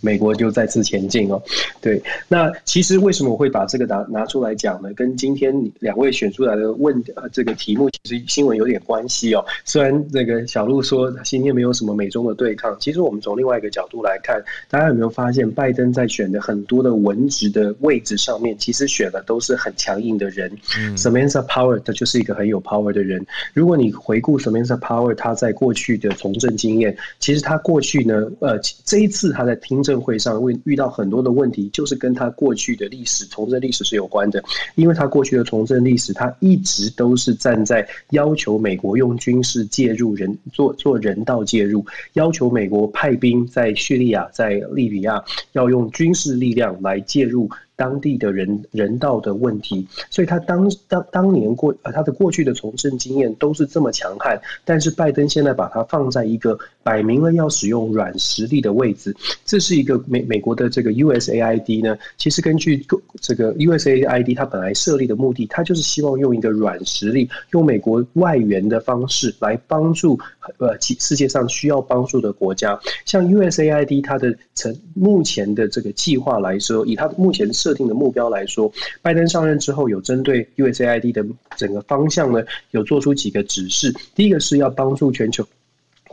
[0.01, 1.41] 美国就再次前进哦。
[1.81, 4.93] 对，那其实为什么我会把这个拿拿出来讲呢？
[4.93, 9.43] 跟今天两位选出来的问呃这个题目，其实新闻有点关系哦。
[9.65, 20.51] 虽然这个小鹿说今天没有什么美中的对抗，其实我们从另外一个角度来看，大家有没有发现，拜登在选的很多的文职的位置上面，其实选的都是很强硬的人。
[20.77, 23.25] 嗯，Samantha Power 他就是一个很有 power 的人。
[23.53, 34.43] 如果你回顾 Samantha Power 他在过去的从政经验，其实他过去呢，呃，这一次他在听证会上会遇到很多的问题，就是跟他过去的历史从政历史是有关的。
[34.75, 47.49] 因为他过去的从政历史，他一直都是站在要求美国用军事介入人做做人道介入，要求美国派兵在叙利亚、在利比亚要用军事力量来介入。
[47.75, 62.85] 当地的人人道的问题，所以他当当当年过呃他的过去的从政经验都是这么强悍，但是拜登现在把他放在一个摆明了要使用软实力的位置，这是一个美美国的这个 USAID 呢，其实根据
[63.21, 70.19] 这个 USAID 它本来设立的目的，它就是希望用一个软实力，用美国外援的方式来帮助
[70.57, 78.71] 呃世界上需要帮助的国家，像 USAID 它的成目前的这个计划来说，以它目前设定的目标来说，
[79.01, 81.25] 拜登上任之后有针对 UACID 的
[81.57, 83.93] 整个方向呢，有做出几个指示。
[84.15, 85.45] 第一个是要帮助全球。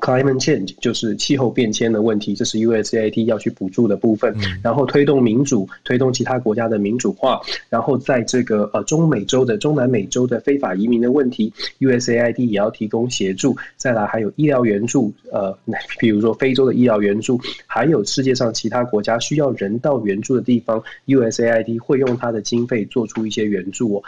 [0.01, 4.35] Climate change 就是气候变迁的问题，这是 USAID 要去补助的部分。
[4.63, 7.41] 然后推动民主，推动其他国家的民主化。
[7.69, 13.57] 然后在这个呃中美洲的中南美洲的非法移民的问题，USAID 也要提供协助。
[13.77, 15.57] 再来还有医疗援助，呃，
[16.01, 24.03] 比如说非洲的医疗援助，还有世界上其他国家需要人道援助的地方，USAID 会用它的经费做出一些援助哦。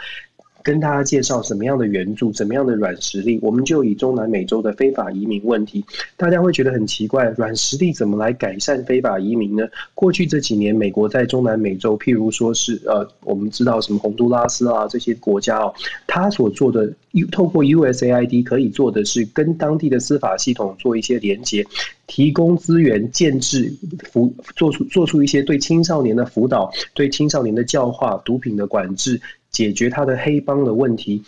[0.63, 5.83] 跟大家介绍什么样的援助，怎么样的软实力，我们就以中南美洲的非法移民问题，
[6.15, 9.67] 大家会觉得很奇怪，软实力怎么来改善非法移民呢？
[9.93, 15.73] 过去这几年，美国在中南美洲，譬如说是呃，我们知道什么洪都拉斯啊这些国家哦，
[16.07, 16.91] 他所做的，
[17.31, 21.65] 透过 USAID 可以做的是跟当地的司法系统做一些连接，
[22.07, 23.73] 提供资源，建制
[24.11, 29.19] 辅，做出做出一些对青少年的辅导，对青少年的教化，毒品的管制。
[29.53, 31.23] 解决他的黑帮的问题，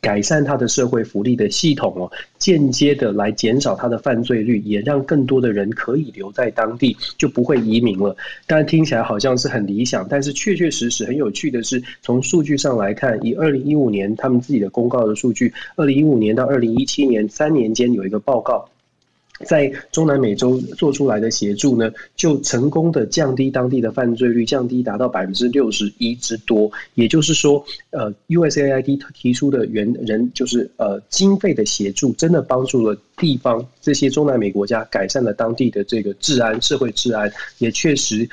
[0.00, 8.16] 改善他的社会福利的系统哦，间接的来减少他的犯罪率，也让更多的人可以留在当地，就不会移民了。
[8.46, 18.68] 当然听起来好像是很理想，但是确确实实很有趣的是，从数据上来看，以二零一五年他们自己的公告的数据，二零一五年到二零一七年三年间有一个报告。
[19.46, 26.70] 在中南美洲做出来的协助呢，就成功的降低当地的犯罪率，降低达到百分之六十一之多。
[26.94, 38.28] 也就是说，呃，USAID 提出的原人就是呃经费的协助，真的帮助了地方这些中南美国家改善了当地的这个治安、社会治安，也确实。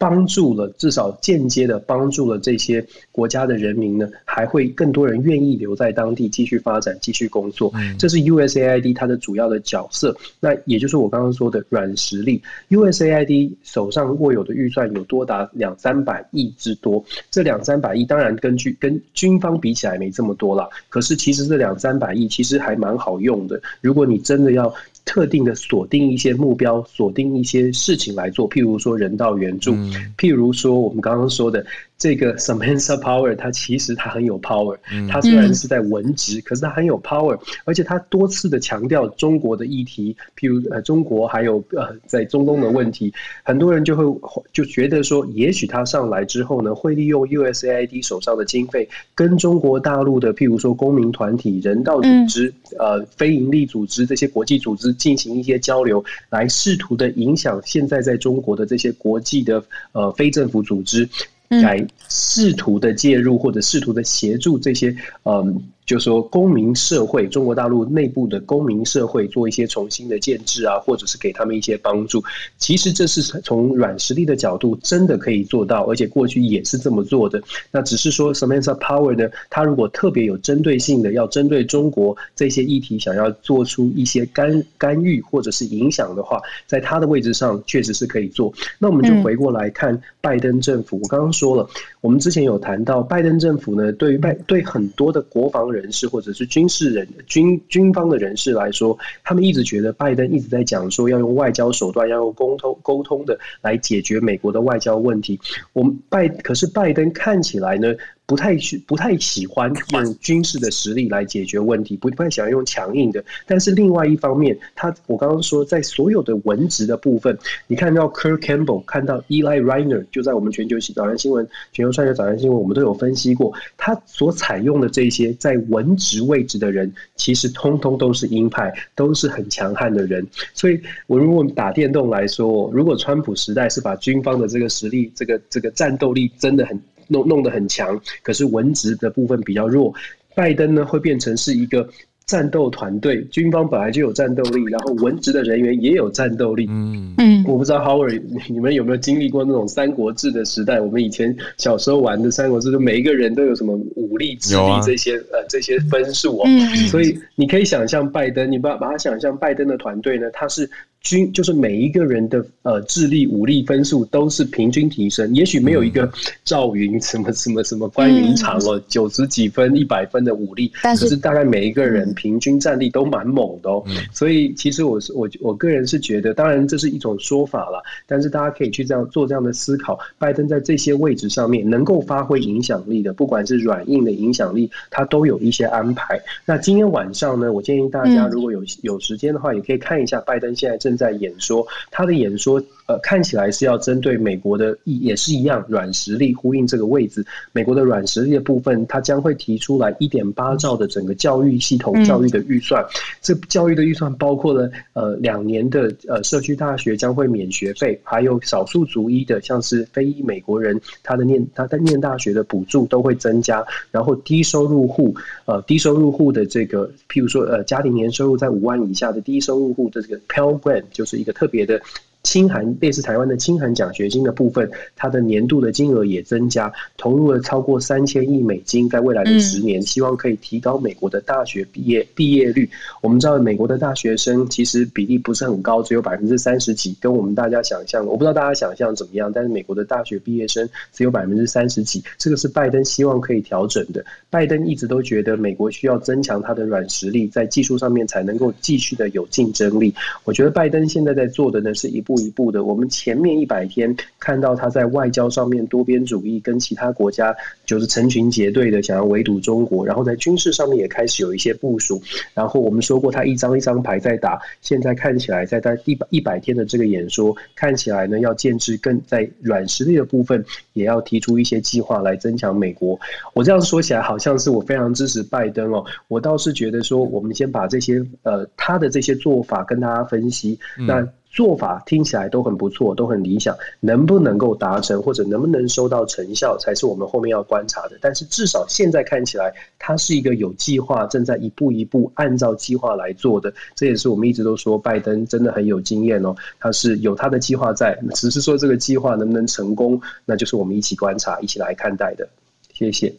[0.00, 2.82] 帮助了，至少间接的帮助了这些
[3.12, 7.70] 国家的人民呢，还会更多人愿意留在当地继续发展、继续工作。
[7.98, 10.16] 这是 USAID 它的主要的角色。
[10.40, 12.40] 那也就是我刚刚说的软实力。
[12.70, 17.04] USAID 手上握有的预算有多达两三百亿之多。
[17.30, 23.60] 这两三百亿当然根据跟军方比起来没这么多了，可是其实这两三百亿其实还蛮好用的。
[23.82, 24.72] 如果你真的要
[25.10, 29.72] 特定的锁定一些目标，锁定一些事情来做，譬如说人道援助，
[30.16, 31.66] 譬如说我们刚刚说的。
[32.00, 43.12] 这个 Samantha Power，他其实他很有 power，他虽然是在文职，可是他很有 power，而且他多次的强调中国的议题，譬如呃中国还有呃在中东的问题，
[43.42, 44.02] 很多人就会
[44.50, 59.62] 就觉得说，也许他上来之后呢，会利用 USAID 手上的经费，跟中国大陆的譬如说公民团体、人道组织、呃非营利组织这些国际组织进行一些交流，来试图的影响现在在中国的这些国际的
[59.92, 61.06] 呃非政府组织。
[61.50, 64.94] 来试图的介入或者试图的协助这些，
[65.24, 65.62] 嗯。
[65.90, 72.22] 就是说，公民社会，中国大陆内部的公民社会做一些重新的建制啊，或者是给他们一些帮助。
[72.58, 77.42] 其实这是从软实力的角度，真的可以做到，而且过去也是这么做的。
[77.72, 88.54] 那只是说，Samantha Power 呢，他如果特别有针对性的要针对中国这些议题，想要做出一些干干预或者是影响的话，在他的位置上确实是可以做。
[88.78, 91.68] 那我们就回过来看拜登政府，我刚刚说了，
[92.00, 95.79] 我们之前有谈到拜登政府呢，对于拜对很多的国防人。
[95.80, 105.40] 人士或者是军事人军军方的人士来说，他们一直觉得拜登一直在讲说要用外交手段，要用沟通沟通的来解决美国的外交问题。
[105.72, 107.94] 我们拜可是拜登看起来呢，
[108.30, 113.24] 不太去不太喜欢用军事的实力来解决问题，不太喜欢用强硬的。
[113.44, 117.36] 但是另外一方面，他我刚刚说，在所有的文职的部分，
[117.66, 130.24] 你看到 Kirk Campbell，看到 Eli Reiner，就在我们全球早安新闻、全球串联早安新闻，我们都有分析过，他所采用的这些在文职位置的人，其实通通都是鹰派，都是很强悍的人。
[130.54, 136.80] 所以，我如果打电动来说，如果川普时代是把军方的这个实力、这个这个战斗力真的很。
[137.10, 139.92] 弄弄得很强，可是文职的部分比较弱。
[140.34, 141.86] 拜登呢，会变成是一个
[142.24, 146.66] 战斗团队，军方本来就有战斗力，然后文职的人员也有战斗力。
[146.70, 150.80] 嗯嗯，我不知道 Howard 你们有没有经历过那种三国志的时代？
[150.80, 156.44] 我们以前小时候玩的三国志，就每一个人都有什么武力、智力这些、啊、呃这些分数哦。
[156.46, 160.70] 嗯，所以你可以想象拜登，你把把他想象拜登的团队呢，他是。
[161.00, 166.10] 军就是每一个人的呃智力武力分数都是平均提升，也许没有一个
[166.44, 173.82] 赵云什么什么什么关云长哦九十几分一百分的武力，但是是大概每一个人平均战力都蛮猛的哦。
[174.12, 179.98] 所以其实我是我我个人是觉得，当然这是一种说法了，但是大家可以去这样做这样的思考。
[180.18, 186.20] 拜登在这些位置上面能够发挥影响力的，不管是软硬的影响力，他都有一些安排。
[186.44, 192.60] 那今天晚上呢，我建议大家如果有有时间的话，也可以看一下拜登现在正正在演说，他的演说。
[192.90, 197.24] 呃，看起来是要针对美国的，也是一样软实力呼应这个位置。
[197.52, 202.84] 美国的软实力的部分，它将会提出来一点八兆的整个教育系统教育的预算。
[203.22, 213.64] 这教育的预算包括了呃两年的呃社区大学将会免学费，还有少数族裔的，像是非裔美国人，他的念他在念大学的补助都会增加。
[213.92, 215.14] 然后低收入户
[215.44, 221.80] 呃低收入户的这个，譬如说呃家庭年收入在五万以下的低收入户的这个 Pell Grant 就是一个特别的。
[222.22, 232.68] 清寒类似台湾的清寒奖学金的部分，它的年度的金额也增加，投入了超过三千亿美金，在未来的十年，希望可以提高美国的大学毕业毕业率。
[233.00, 244.04] 我们知道，美国的大学生其实比例不是很高，只有百分之三十几，跟我们大家想象，我不知道大家想象怎么样，但是美国的大学毕业生只有百分之三十几，这个是拜登希望可以调整的。
[244.28, 249.94] 拜登一直都觉得美国需要增强它的软实力，在技术上面才能够继续的有竞争力。
[250.24, 252.20] 我觉得拜登现在在做的呢，是一步。
[252.20, 257.34] 一步的，我们前面一百天看到他在外交上面多边主义，跟其他国家
[257.64, 262.00] 就是成群结队的想要围堵中国，然后在军事上面也开始有一些部署。
[262.34, 272.98] 然后我们说过，他一张一张牌在打，现在看起来在他一百一百天的这个演说，看起来呢要建制更在软实力的部分，也要提出一些计划来增强美国。
[273.32, 275.84] 我这样说起来，好像是我非常支持拜登哦。
[276.08, 281.08] 我倒是觉得说，我们先把这些呃他的这些做法跟大家分析，那。
[281.30, 287.96] 做法听起来都很不错，都很理想，能不能够达成，或者能不能收到成效，才是我们后面要观察的。
[288.00, 293.52] 但是至少现在看起来，它是一个有计划，正在一步一步按照计划来做的。
[293.76, 302.28] 这也是我们一直都说，拜登真的很有经验哦，他是有他的计划在，只是说这个计划能不能成功，那就是我们一起观察，一起来看待的。
[302.72, 303.14] 谢谢，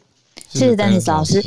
[0.49, 1.41] 谢谢丹尼斯老师。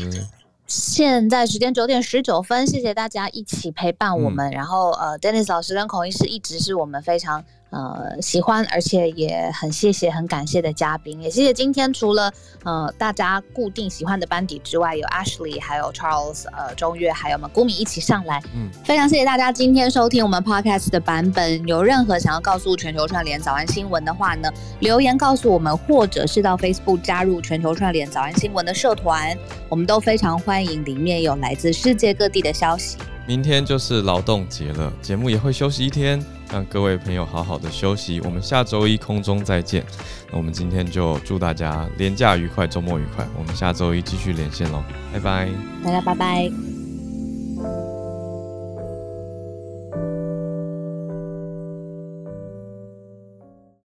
[0.66, 4.50] 现在时间九点十九分，谢谢大家一起陪伴我们。
[4.50, 7.44] 嗯、然后呃，Dennis 老师跟孔医师一直是我们非常。
[7.74, 12.32] 呃，喜欢，而且也很谢谢、很感谢的嘉宾，也谢谢今天除了
[12.62, 18.40] 呃大家固定喜欢的班底之外，有 Ashley，还有 Charles，呃，中岳，还有我们顾米一起上来。
[18.54, 21.66] 嗯，非常谢谢大家今天收听我们 Podcast 的版本。
[21.66, 24.48] 有任何想要告诉全球串联早安新闻的话呢，
[24.78, 29.36] 留言告诉我们，或者是到 Facebook 加入全球串联早安新闻的社团，
[29.68, 30.84] 我们都非常欢迎。
[30.84, 32.98] 里面有来自世界各地的消息。
[33.26, 36.22] 明天就是劳动节了，节目也会休息一天。
[36.54, 39.84] 让各位朋友好好的休息，我们下周一空中再见。
[40.30, 43.26] 那我们今天就祝大家连假愉快，周末愉快。
[43.36, 44.80] 我们下周一继续连线喽，
[45.12, 45.48] 拜拜，
[45.84, 46.83] 大家拜拜。